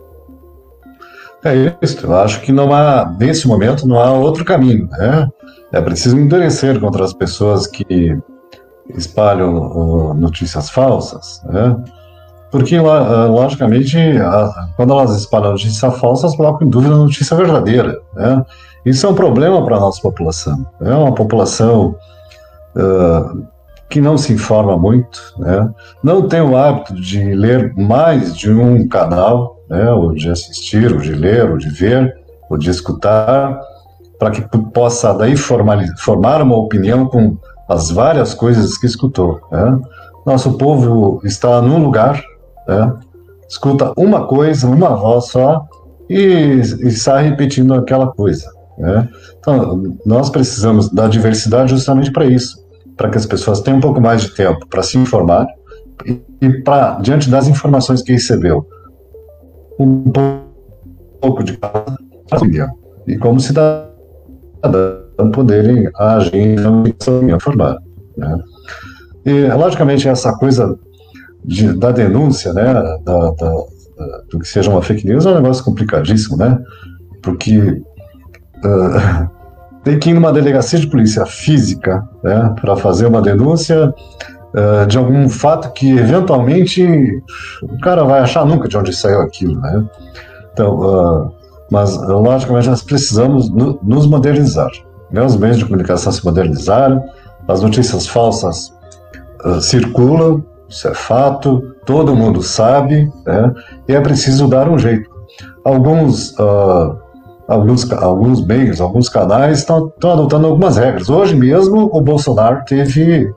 É 1.44 1.74
isso, 1.82 2.06
eu 2.06 2.14
acho 2.14 2.40
que 2.42 2.52
não 2.52 2.72
há, 2.72 3.16
nesse 3.18 3.48
momento, 3.48 3.86
não 3.86 3.98
há 3.98 4.12
outro 4.12 4.44
caminho, 4.44 4.88
né? 4.92 5.28
É 5.72 5.80
preciso 5.80 6.16
endurecer 6.16 6.78
contra 6.78 7.04
as 7.04 7.12
pessoas 7.12 7.66
que 7.66 8.16
espalham 8.94 9.56
uh, 9.56 10.14
notícias 10.14 10.70
falsas, 10.70 11.42
né? 11.44 11.76
Porque, 12.50 12.78
uh, 12.78 13.32
logicamente, 13.32 13.96
quando 14.76 14.92
elas 14.92 15.16
espalham 15.16 15.52
notícia 15.52 15.90
falsa, 15.90 16.26
elas 16.26 16.36
colocam 16.36 16.66
em 16.66 16.70
dúvida 16.70 16.94
a 16.94 16.98
notícia 16.98 17.34
verdadeira, 17.36 17.98
né? 18.14 18.44
Isso 18.84 19.06
é 19.06 19.08
um 19.08 19.14
problema 19.14 19.64
para 19.64 19.76
a 19.76 19.80
nossa 19.80 20.02
população. 20.02 20.66
É 20.80 20.92
uma 20.92 21.14
população 21.14 21.94
uh, 22.76 23.46
que 23.88 24.00
não 24.00 24.16
se 24.16 24.32
informa 24.32 24.76
muito, 24.76 25.34
né? 25.38 25.70
não 26.02 26.26
tem 26.26 26.40
o 26.40 26.56
hábito 26.56 26.94
de 26.94 27.34
ler 27.34 27.74
mais 27.76 28.34
de 28.34 28.50
um 28.50 28.88
canal, 28.88 29.58
né? 29.68 29.92
ou 29.92 30.14
de 30.14 30.30
assistir, 30.30 30.90
ou 30.90 30.98
de 30.98 31.12
ler, 31.14 31.50
ou 31.50 31.58
de 31.58 31.68
ver, 31.68 32.12
ou 32.48 32.56
de 32.56 32.70
escutar, 32.70 33.60
para 34.18 34.30
que 34.30 34.40
possa 34.72 35.12
daí 35.12 35.36
formar 35.36 36.40
uma 36.40 36.56
opinião 36.56 37.06
com 37.06 37.36
as 37.72 37.90
várias 37.90 38.34
coisas 38.34 38.76
que 38.78 38.86
escutou. 38.86 39.40
Né? 39.50 39.80
Nosso 40.26 40.56
povo 40.56 41.20
está 41.24 41.60
num 41.60 41.82
lugar, 41.82 42.22
né? 42.66 42.94
escuta 43.48 43.92
uma 43.96 44.26
coisa, 44.26 44.66
uma 44.66 44.90
voz 44.96 45.26
só, 45.26 45.66
e, 46.08 46.60
e 46.60 46.90
sai 46.90 47.28
repetindo 47.30 47.74
aquela 47.74 48.08
coisa. 48.08 48.50
Né? 48.78 49.08
Então, 49.38 49.96
nós 50.04 50.30
precisamos 50.30 50.88
da 50.90 51.08
diversidade 51.08 51.70
justamente 51.70 52.10
para 52.12 52.24
isso 52.24 52.62
para 52.96 53.10
que 53.10 53.18
as 53.18 53.26
pessoas 53.26 53.60
tenham 53.60 53.78
um 53.78 53.80
pouco 53.80 54.00
mais 54.00 54.22
de 54.22 54.34
tempo 54.34 54.66
para 54.68 54.82
se 54.82 54.98
informar 54.98 55.46
e, 56.06 56.20
e 56.40 56.62
para, 56.62 57.00
diante 57.00 57.28
das 57.30 57.48
informações 57.48 58.02
que 58.02 58.12
recebeu, 58.12 58.66
um 59.78 60.04
pouco 61.20 61.42
de 61.42 61.58
opinião. 62.30 62.68
E 63.06 63.16
como 63.18 63.40
cidadão 63.40 65.01
poderem 65.30 65.88
agir 65.98 66.34
e 66.34 67.32
informar. 67.32 67.78
Né? 68.16 68.38
E, 69.24 69.46
logicamente, 69.48 70.08
essa 70.08 70.32
coisa 70.36 70.76
de, 71.44 71.72
da 71.72 71.90
denúncia, 71.90 72.52
né, 72.52 72.72
da, 72.72 72.96
da, 72.98 73.30
da, 73.30 73.56
do 74.30 74.38
que 74.38 74.48
seja 74.48 74.70
uma 74.70 74.82
fake 74.82 75.06
news 75.06 75.26
é 75.26 75.30
um 75.30 75.40
negócio 75.40 75.64
complicadíssimo, 75.64 76.36
né? 76.36 76.58
Porque 77.22 77.58
uh, 77.58 79.30
tem 79.82 79.98
que 79.98 80.10
ir 80.10 80.14
numa 80.14 80.32
delegacia 80.32 80.78
de 80.78 80.86
polícia 80.86 81.26
física 81.26 82.06
né, 82.22 82.54
para 82.60 82.76
fazer 82.76 83.06
uma 83.06 83.20
denúncia 83.20 83.92
uh, 84.54 84.86
de 84.86 84.96
algum 84.96 85.28
fato 85.28 85.72
que 85.72 85.90
eventualmente 85.90 86.84
o 87.62 87.78
cara 87.80 88.04
vai 88.04 88.20
achar 88.20 88.44
nunca 88.44 88.68
de 88.68 88.76
onde 88.76 88.92
saiu 88.92 89.20
aquilo, 89.20 89.60
né? 89.60 89.84
Então, 90.52 90.78
uh, 90.78 91.32
mas 91.70 91.96
logicamente 91.96 92.68
nós 92.68 92.82
precisamos 92.82 93.48
no, 93.50 93.78
nos 93.82 94.06
modernizar. 94.06 94.70
Né? 95.12 95.22
Os 95.22 95.36
meios 95.36 95.58
de 95.58 95.64
comunicação 95.64 96.10
se 96.10 96.24
modernizaram, 96.24 97.04
as 97.46 97.60
notícias 97.62 98.06
falsas 98.06 98.72
uh, 99.44 99.60
circulam, 99.60 100.44
isso 100.68 100.88
é 100.88 100.94
fato, 100.94 101.74
todo 101.84 102.16
mundo 102.16 102.42
sabe, 102.42 103.10
né? 103.26 103.52
e 103.88 103.94
é 103.94 104.00
preciso 104.00 104.48
dar 104.48 104.68
um 104.68 104.78
jeito. 104.78 105.10
Alguns 105.64 106.32
uh, 106.38 106.96
alguns, 107.46 107.90
alguns 107.92 108.44
meios, 108.44 108.80
alguns 108.80 109.08
canais 109.08 109.58
estão, 109.58 109.88
estão 109.88 110.12
adotando 110.12 110.46
algumas 110.46 110.76
regras. 110.76 111.08
Hoje 111.08 111.34
mesmo 111.34 111.90
o 111.92 112.00
Bolsonaro 112.00 112.64
teve 112.64 113.32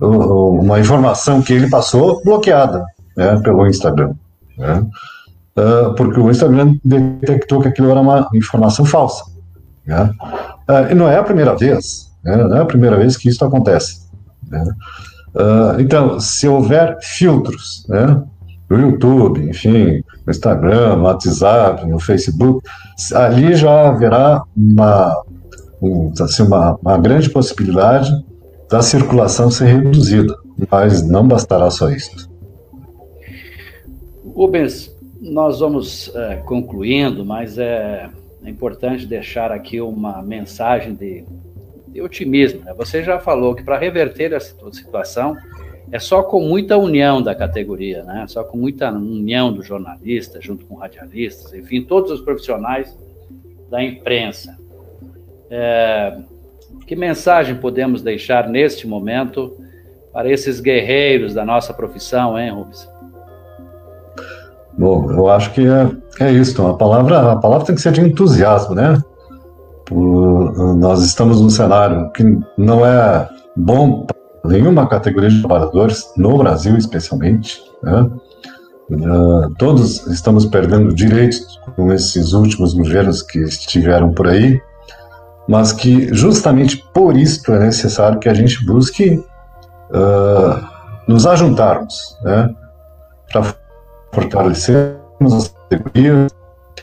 uma 0.00 0.78
informação 0.78 1.42
que 1.42 1.52
ele 1.52 1.68
passou 1.68 2.22
bloqueada 2.24 2.84
né, 3.16 3.38
pelo 3.42 3.66
Instagram. 3.66 4.12
Né, 4.56 4.86
uh, 5.58 5.94
porque 5.94 6.20
o 6.20 6.30
Instagram 6.30 6.76
detectou 6.84 7.60
que 7.60 7.68
aquilo 7.68 7.90
era 7.90 8.00
uma 8.00 8.28
informação 8.34 8.84
falsa. 8.84 9.24
Né, 9.86 10.10
uh, 10.68 10.90
e 10.90 10.94
não 10.94 11.08
é 11.08 11.16
a 11.16 11.22
primeira 11.22 11.54
vez, 11.54 12.10
né, 12.24 12.36
não 12.36 12.56
é 12.56 12.60
a 12.60 12.66
primeira 12.66 12.96
vez 12.96 13.16
que 13.16 13.28
isso 13.28 13.44
acontece. 13.44 14.08
Né. 14.48 14.64
Uh, 15.34 15.80
então, 15.80 16.18
se 16.18 16.48
houver 16.48 16.98
filtros, 17.00 17.84
né, 17.88 18.22
no 18.68 18.78
YouTube, 18.78 19.48
enfim, 19.48 20.02
no 20.26 20.30
Instagram, 20.30 20.96
no 20.96 21.04
WhatsApp, 21.04 21.86
no 21.86 21.98
Facebook, 21.98 22.66
ali 23.14 23.54
já 23.54 23.88
haverá 23.88 24.42
uma, 24.56 25.22
um, 25.80 26.12
assim, 26.20 26.42
uma, 26.42 26.76
uma 26.82 26.98
grande 26.98 27.30
possibilidade 27.30 28.10
da 28.70 28.82
circulação 28.82 29.50
ser 29.50 29.66
reduzida, 29.66 30.34
mas 30.70 31.02
não 31.02 31.26
bastará 31.26 31.70
só 31.70 31.88
isso. 31.88 32.28
Rubens, 34.34 34.94
nós 35.20 35.60
vamos 35.60 36.12
é, 36.14 36.36
concluindo, 36.36 37.24
mas 37.24 37.56
é, 37.58 38.08
é, 38.48 38.50
importante 38.50 39.06
deixar 39.06 39.52
aqui 39.52 39.80
uma 39.80 40.22
mensagem 40.22 40.94
de, 40.94 41.24
de 41.88 42.00
otimismo. 42.00 42.64
Né? 42.64 42.72
Você 42.74 43.02
já 43.02 43.18
falou 43.18 43.54
que 43.54 43.62
para 43.62 43.78
reverter 43.78 44.34
a 44.34 44.40
situação 44.40 45.36
é 45.90 45.98
só 45.98 46.22
com 46.22 46.40
muita 46.40 46.76
união 46.76 47.22
da 47.22 47.34
categoria, 47.34 48.02
né? 48.02 48.26
Só 48.28 48.44
com 48.44 48.58
muita 48.58 48.90
união 48.90 49.52
dos 49.52 49.66
jornalistas, 49.66 50.44
junto 50.44 50.66
com 50.66 50.74
radialistas, 50.74 51.54
enfim, 51.54 51.82
todos 51.82 52.10
os 52.10 52.20
profissionais 52.20 52.94
da 53.70 53.82
imprensa. 53.82 54.58
É, 55.50 56.18
que 56.86 56.94
mensagem 56.94 57.54
podemos 57.54 58.02
deixar 58.02 58.48
neste 58.48 58.86
momento 58.86 59.56
para 60.12 60.30
esses 60.30 60.60
guerreiros 60.60 61.32
da 61.32 61.44
nossa 61.44 61.72
profissão, 61.72 62.38
hein, 62.38 62.50
Rubens? 62.50 62.88
Bom, 64.76 65.10
eu 65.10 65.28
acho 65.28 65.52
que 65.54 65.66
é, 65.66 65.90
é 66.20 66.32
isso. 66.32 66.66
A 66.66 66.74
palavra, 66.74 67.32
a 67.32 67.36
palavra 67.36 67.66
tem 67.66 67.74
que 67.74 67.80
ser 67.80 67.92
de 67.92 68.00
entusiasmo, 68.00 68.74
né? 68.74 69.02
Por, 69.84 70.74
nós 70.76 71.02
estamos 71.02 71.40
num 71.40 71.50
cenário 71.50 72.10
que 72.12 72.22
não 72.56 72.84
é 72.84 73.28
bom 73.56 74.06
nenhuma 74.44 74.86
categoria 74.86 75.30
de 75.30 75.40
trabalhadores, 75.40 76.12
no 76.16 76.36
Brasil 76.38 76.76
especialmente. 76.76 77.60
Né? 77.82 78.10
Uh, 78.90 79.54
todos 79.58 80.06
estamos 80.06 80.46
perdendo 80.46 80.94
direitos 80.94 81.60
com 81.76 81.92
esses 81.92 82.32
últimos 82.32 82.74
governos 82.74 83.22
que 83.22 83.38
estiveram 83.40 84.12
por 84.12 84.28
aí, 84.28 84.60
mas 85.46 85.72
que 85.72 86.12
justamente 86.14 86.84
por 86.94 87.16
isso 87.16 87.52
é 87.52 87.58
necessário 87.58 88.18
que 88.18 88.28
a 88.28 88.34
gente 88.34 88.64
busque 88.64 89.22
uh, 89.90 90.64
nos 91.06 91.26
ajuntarmos, 91.26 92.16
né? 92.22 92.54
para 93.30 93.54
fortalecermos 94.12 95.07
as 95.20 95.48
categorias, 95.48 96.32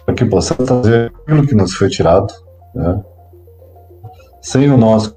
para 0.05 0.15
que 0.15 0.25
possamos 0.25 0.67
fazer 0.67 1.11
aquilo 1.23 1.47
que 1.47 1.55
nos 1.55 1.73
foi 1.73 1.89
tirado, 1.89 2.33
né? 2.73 3.03
sem 4.41 4.69
o 4.69 4.77
nosso 4.77 5.15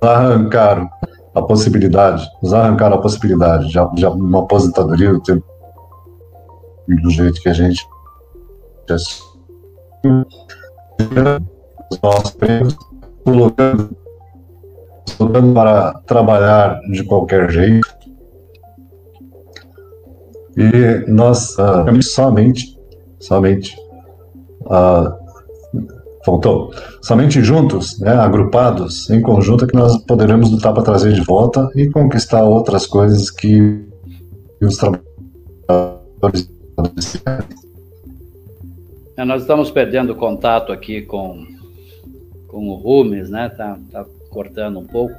arrancar 0.00 0.88
a 1.34 1.42
possibilidade, 1.42 2.28
nos 2.42 2.52
arrancaram 2.52 2.96
a 2.96 3.00
possibilidade 3.00 3.68
de, 3.68 3.94
de 3.94 4.06
uma 4.06 4.40
aposentadoria 4.40 5.12
do 5.12 5.20
tempo 5.20 5.44
do 6.86 7.10
jeito 7.10 7.40
que 7.40 7.48
a 7.48 7.52
gente 7.52 7.86
os 11.90 12.00
nossos 12.02 12.30
prêmios, 12.32 12.76
colocando, 13.24 13.96
colocando 15.16 15.54
para 15.54 15.94
trabalhar 16.06 16.80
de 16.90 17.04
qualquer 17.04 17.50
jeito. 17.50 17.88
E 20.56 21.10
nós 21.10 21.56
uh, 21.58 22.02
somente, 22.02 22.78
somente 23.18 23.76
uh, 24.62 25.24
faltou. 26.24 26.72
Somente 27.02 27.42
juntos, 27.42 27.98
né, 28.00 28.12
agrupados, 28.12 29.10
em 29.10 29.20
conjunto, 29.20 29.64
é 29.64 29.68
que 29.68 29.74
nós 29.74 29.96
poderemos 30.04 30.50
lutar 30.50 30.72
para 30.72 30.82
trazer 30.82 31.12
de 31.12 31.20
volta 31.20 31.68
e 31.74 31.90
conquistar 31.90 32.42
outras 32.44 32.86
coisas 32.86 33.30
que 33.30 33.84
os 34.60 34.76
trabalhadores. 34.76 36.50
É, 39.16 39.24
nós 39.24 39.42
estamos 39.42 39.70
perdendo 39.70 40.14
contato 40.14 40.72
aqui 40.72 41.02
com, 41.02 41.46
com 42.48 42.68
o 42.68 42.74
Rumes, 42.74 43.30
né? 43.30 43.48
Tá, 43.50 43.78
tá 43.92 44.04
cortando 44.30 44.78
um 44.78 44.86
pouco, 44.86 45.14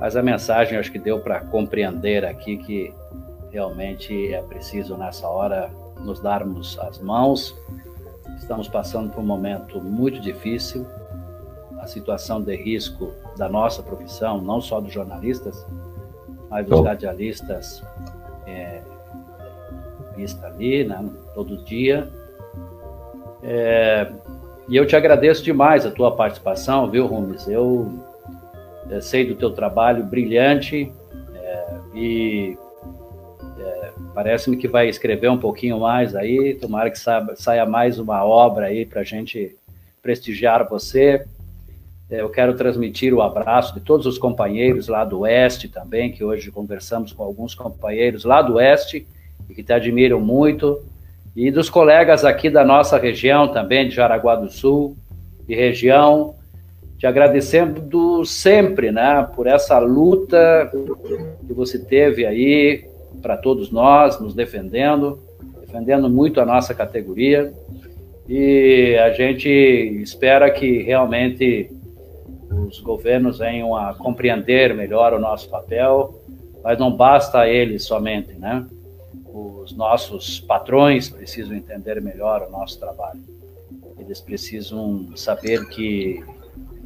mas 0.00 0.16
a 0.16 0.22
mensagem 0.22 0.78
acho 0.78 0.90
que 0.90 0.98
deu 0.98 1.18
para 1.18 1.40
compreender 1.40 2.24
aqui 2.24 2.56
que 2.56 2.92
realmente 3.56 4.32
é 4.32 4.42
preciso 4.42 4.96
nessa 4.96 5.26
hora 5.28 5.70
nos 6.00 6.20
darmos 6.20 6.78
as 6.78 7.00
mãos 7.00 7.54
Estamos 8.38 8.68
passando 8.68 9.10
por 9.10 9.20
um 9.20 9.26
momento 9.26 9.80
muito 9.80 10.20
difícil. 10.20 10.86
A 11.80 11.86
situação 11.86 12.40
de 12.42 12.54
risco 12.54 13.12
da 13.36 13.48
nossa 13.48 13.82
profissão, 13.82 14.40
não 14.40 14.60
só 14.60 14.80
dos 14.80 14.92
jornalistas, 14.92 15.66
mas 16.50 16.66
dos 16.66 16.84
radialistas, 16.84 17.82
é, 18.46 18.82
vista 20.14 20.46
ali, 20.46 20.84
né, 20.84 21.08
todo 21.34 21.62
dia. 21.64 22.10
É, 23.42 24.12
e 24.68 24.76
eu 24.76 24.86
te 24.86 24.96
agradeço 24.96 25.42
demais 25.42 25.86
a 25.86 25.90
tua 25.90 26.14
participação, 26.14 26.90
viu, 26.90 27.06
Rumes? 27.06 27.46
Eu, 27.48 27.92
eu 28.88 29.00
sei 29.00 29.26
do 29.26 29.34
teu 29.34 29.52
trabalho 29.52 30.04
brilhante 30.04 30.92
é, 31.34 31.78
e 31.94 32.58
É, 33.58 33.90
Parece-me 34.14 34.56
que 34.56 34.66
vai 34.66 34.88
escrever 34.88 35.30
um 35.30 35.38
pouquinho 35.38 35.80
mais 35.80 36.14
aí. 36.14 36.54
Tomara 36.54 36.90
que 36.90 36.98
saia 36.98 37.66
mais 37.66 37.98
uma 37.98 38.24
obra 38.24 38.66
aí 38.66 38.86
para 38.86 39.02
a 39.02 39.04
gente 39.04 39.54
prestigiar 40.02 40.66
você. 40.68 41.24
É, 42.08 42.20
eu 42.20 42.30
quero 42.30 42.54
transmitir 42.54 43.12
o 43.12 43.20
abraço 43.20 43.74
de 43.74 43.80
todos 43.80 44.06
os 44.06 44.16
companheiros 44.16 44.88
lá 44.88 45.04
do 45.04 45.20
Oeste 45.20 45.68
também, 45.68 46.12
que 46.12 46.22
hoje 46.22 46.50
conversamos 46.50 47.12
com 47.12 47.22
alguns 47.22 47.54
companheiros 47.54 48.24
lá 48.24 48.40
do 48.40 48.54
Oeste 48.54 49.06
e 49.50 49.54
que 49.54 49.62
te 49.62 49.72
admiram 49.72 50.20
muito, 50.20 50.82
e 51.34 51.50
dos 51.50 51.68
colegas 51.68 52.24
aqui 52.24 52.48
da 52.48 52.64
nossa 52.64 52.96
região 52.96 53.48
também, 53.48 53.88
de 53.88 53.94
Jaraguá 53.94 54.36
do 54.36 54.50
Sul 54.50 54.96
e 55.48 55.54
região, 55.54 56.34
te 56.96 57.06
agradecendo 57.06 58.24
sempre, 58.24 58.90
né, 58.90 59.28
por 59.34 59.46
essa 59.46 59.78
luta 59.78 60.70
que 61.46 61.52
você 61.52 61.78
teve 61.78 62.24
aí 62.24 62.86
para 63.22 63.36
todos 63.36 63.70
nós, 63.70 64.20
nos 64.20 64.34
defendendo, 64.34 65.18
defendendo 65.60 66.08
muito 66.08 66.40
a 66.40 66.46
nossa 66.46 66.74
categoria, 66.74 67.52
e 68.28 68.96
a 69.00 69.10
gente 69.10 69.48
espera 69.48 70.50
que 70.50 70.82
realmente 70.82 71.70
os 72.50 72.80
governos 72.80 73.38
venham 73.38 73.76
a 73.76 73.94
compreender 73.94 74.74
melhor 74.74 75.12
o 75.12 75.18
nosso 75.18 75.48
papel, 75.48 76.20
mas 76.62 76.78
não 76.78 76.90
basta 76.90 77.46
eles 77.48 77.84
somente, 77.84 78.32
né? 78.34 78.66
Os 79.26 79.76
nossos 79.76 80.40
patrões 80.40 81.08
precisam 81.08 81.54
entender 81.54 82.00
melhor 82.00 82.46
o 82.48 82.50
nosso 82.50 82.80
trabalho. 82.80 83.20
Eles 83.98 84.20
precisam 84.20 85.08
saber 85.14 85.68
que 85.68 86.24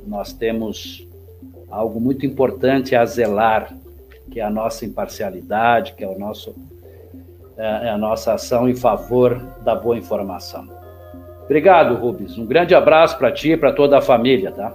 nós 0.07 0.33
temos 0.33 1.07
algo 1.71 2.01
muito 2.01 2.27
importante 2.27 2.97
a 2.97 3.05
zelar, 3.05 3.75
que 4.31 4.41
é 4.41 4.45
a 4.45 4.51
nossa 4.51 4.85
imparcialidade, 4.85 5.95
que 5.95 6.05
é 6.05 6.09
o 6.09 6.19
nosso 6.19 6.55
é, 7.59 7.89
é 7.89 7.91
a 7.91 7.99
nossa 7.99 8.35
ação 8.35 8.69
em 8.69 8.75
favor 8.75 9.39
da 9.63 9.75
boa 9.75 9.99
informação. 9.99 10.67
Obrigado, 11.45 11.95
Rubens. 11.97 12.39
Um 12.39 12.47
grande 12.47 12.75
abraço 12.75 13.19
para 13.19 13.33
ti 13.33 13.53
e 13.53 13.57
para 13.57 13.73
toda 13.73 13.99
a 13.99 14.01
família, 14.01 14.53
tá? 14.53 14.73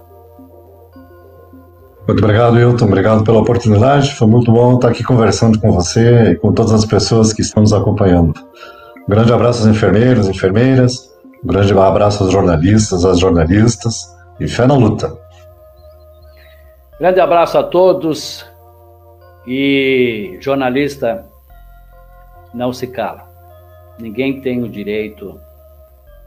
Muito 2.08 2.24
obrigado, 2.24 2.60
Hilton. 2.60 2.86
Obrigado 2.86 3.24
pela 3.24 3.40
oportunidade. 3.40 4.14
Foi 4.14 4.28
muito 4.28 4.52
bom 4.52 4.76
estar 4.76 4.90
aqui 4.90 5.04
conversando 5.04 5.60
com 5.60 5.72
você 5.72 6.32
e 6.32 6.36
com 6.36 6.54
todas 6.54 6.74
as 6.74 6.86
pessoas 6.86 7.34
que 7.34 7.42
estão 7.42 7.64
nos 7.64 7.74
acompanhando. 7.74 8.34
Um 9.08 9.10
grande 9.10 9.34
abraço 9.34 9.66
aos 9.66 9.76
enfermeiros, 9.76 10.28
enfermeiras. 10.28 11.10
Um 11.44 11.48
grande 11.48 11.74
abraço 11.74 12.24
aos 12.24 12.32
jornalistas, 12.32 13.06
às 13.06 13.20
jornalistas. 13.20 14.14
E 14.40 14.48
fé 14.48 14.68
na 14.68 14.76
luta. 14.76 15.16
Grande 17.00 17.20
abraço 17.20 17.58
a 17.58 17.64
todos. 17.64 18.46
E 19.48 20.38
jornalista 20.42 21.30
não 22.54 22.74
se 22.74 22.88
cala. 22.88 23.30
Ninguém 24.00 24.42
tem 24.42 24.64
o 24.64 24.70
direito 24.70 25.40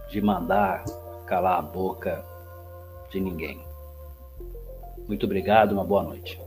de 0.09 0.21
mandar 0.21 0.85
calar 1.27 1.59
a 1.59 1.63
boca 1.63 2.25
de 3.11 3.21
ninguém. 3.21 3.61
Muito 5.07 5.27
obrigado, 5.27 5.73
uma 5.73 5.85
boa 5.85 6.03
noite. 6.03 6.41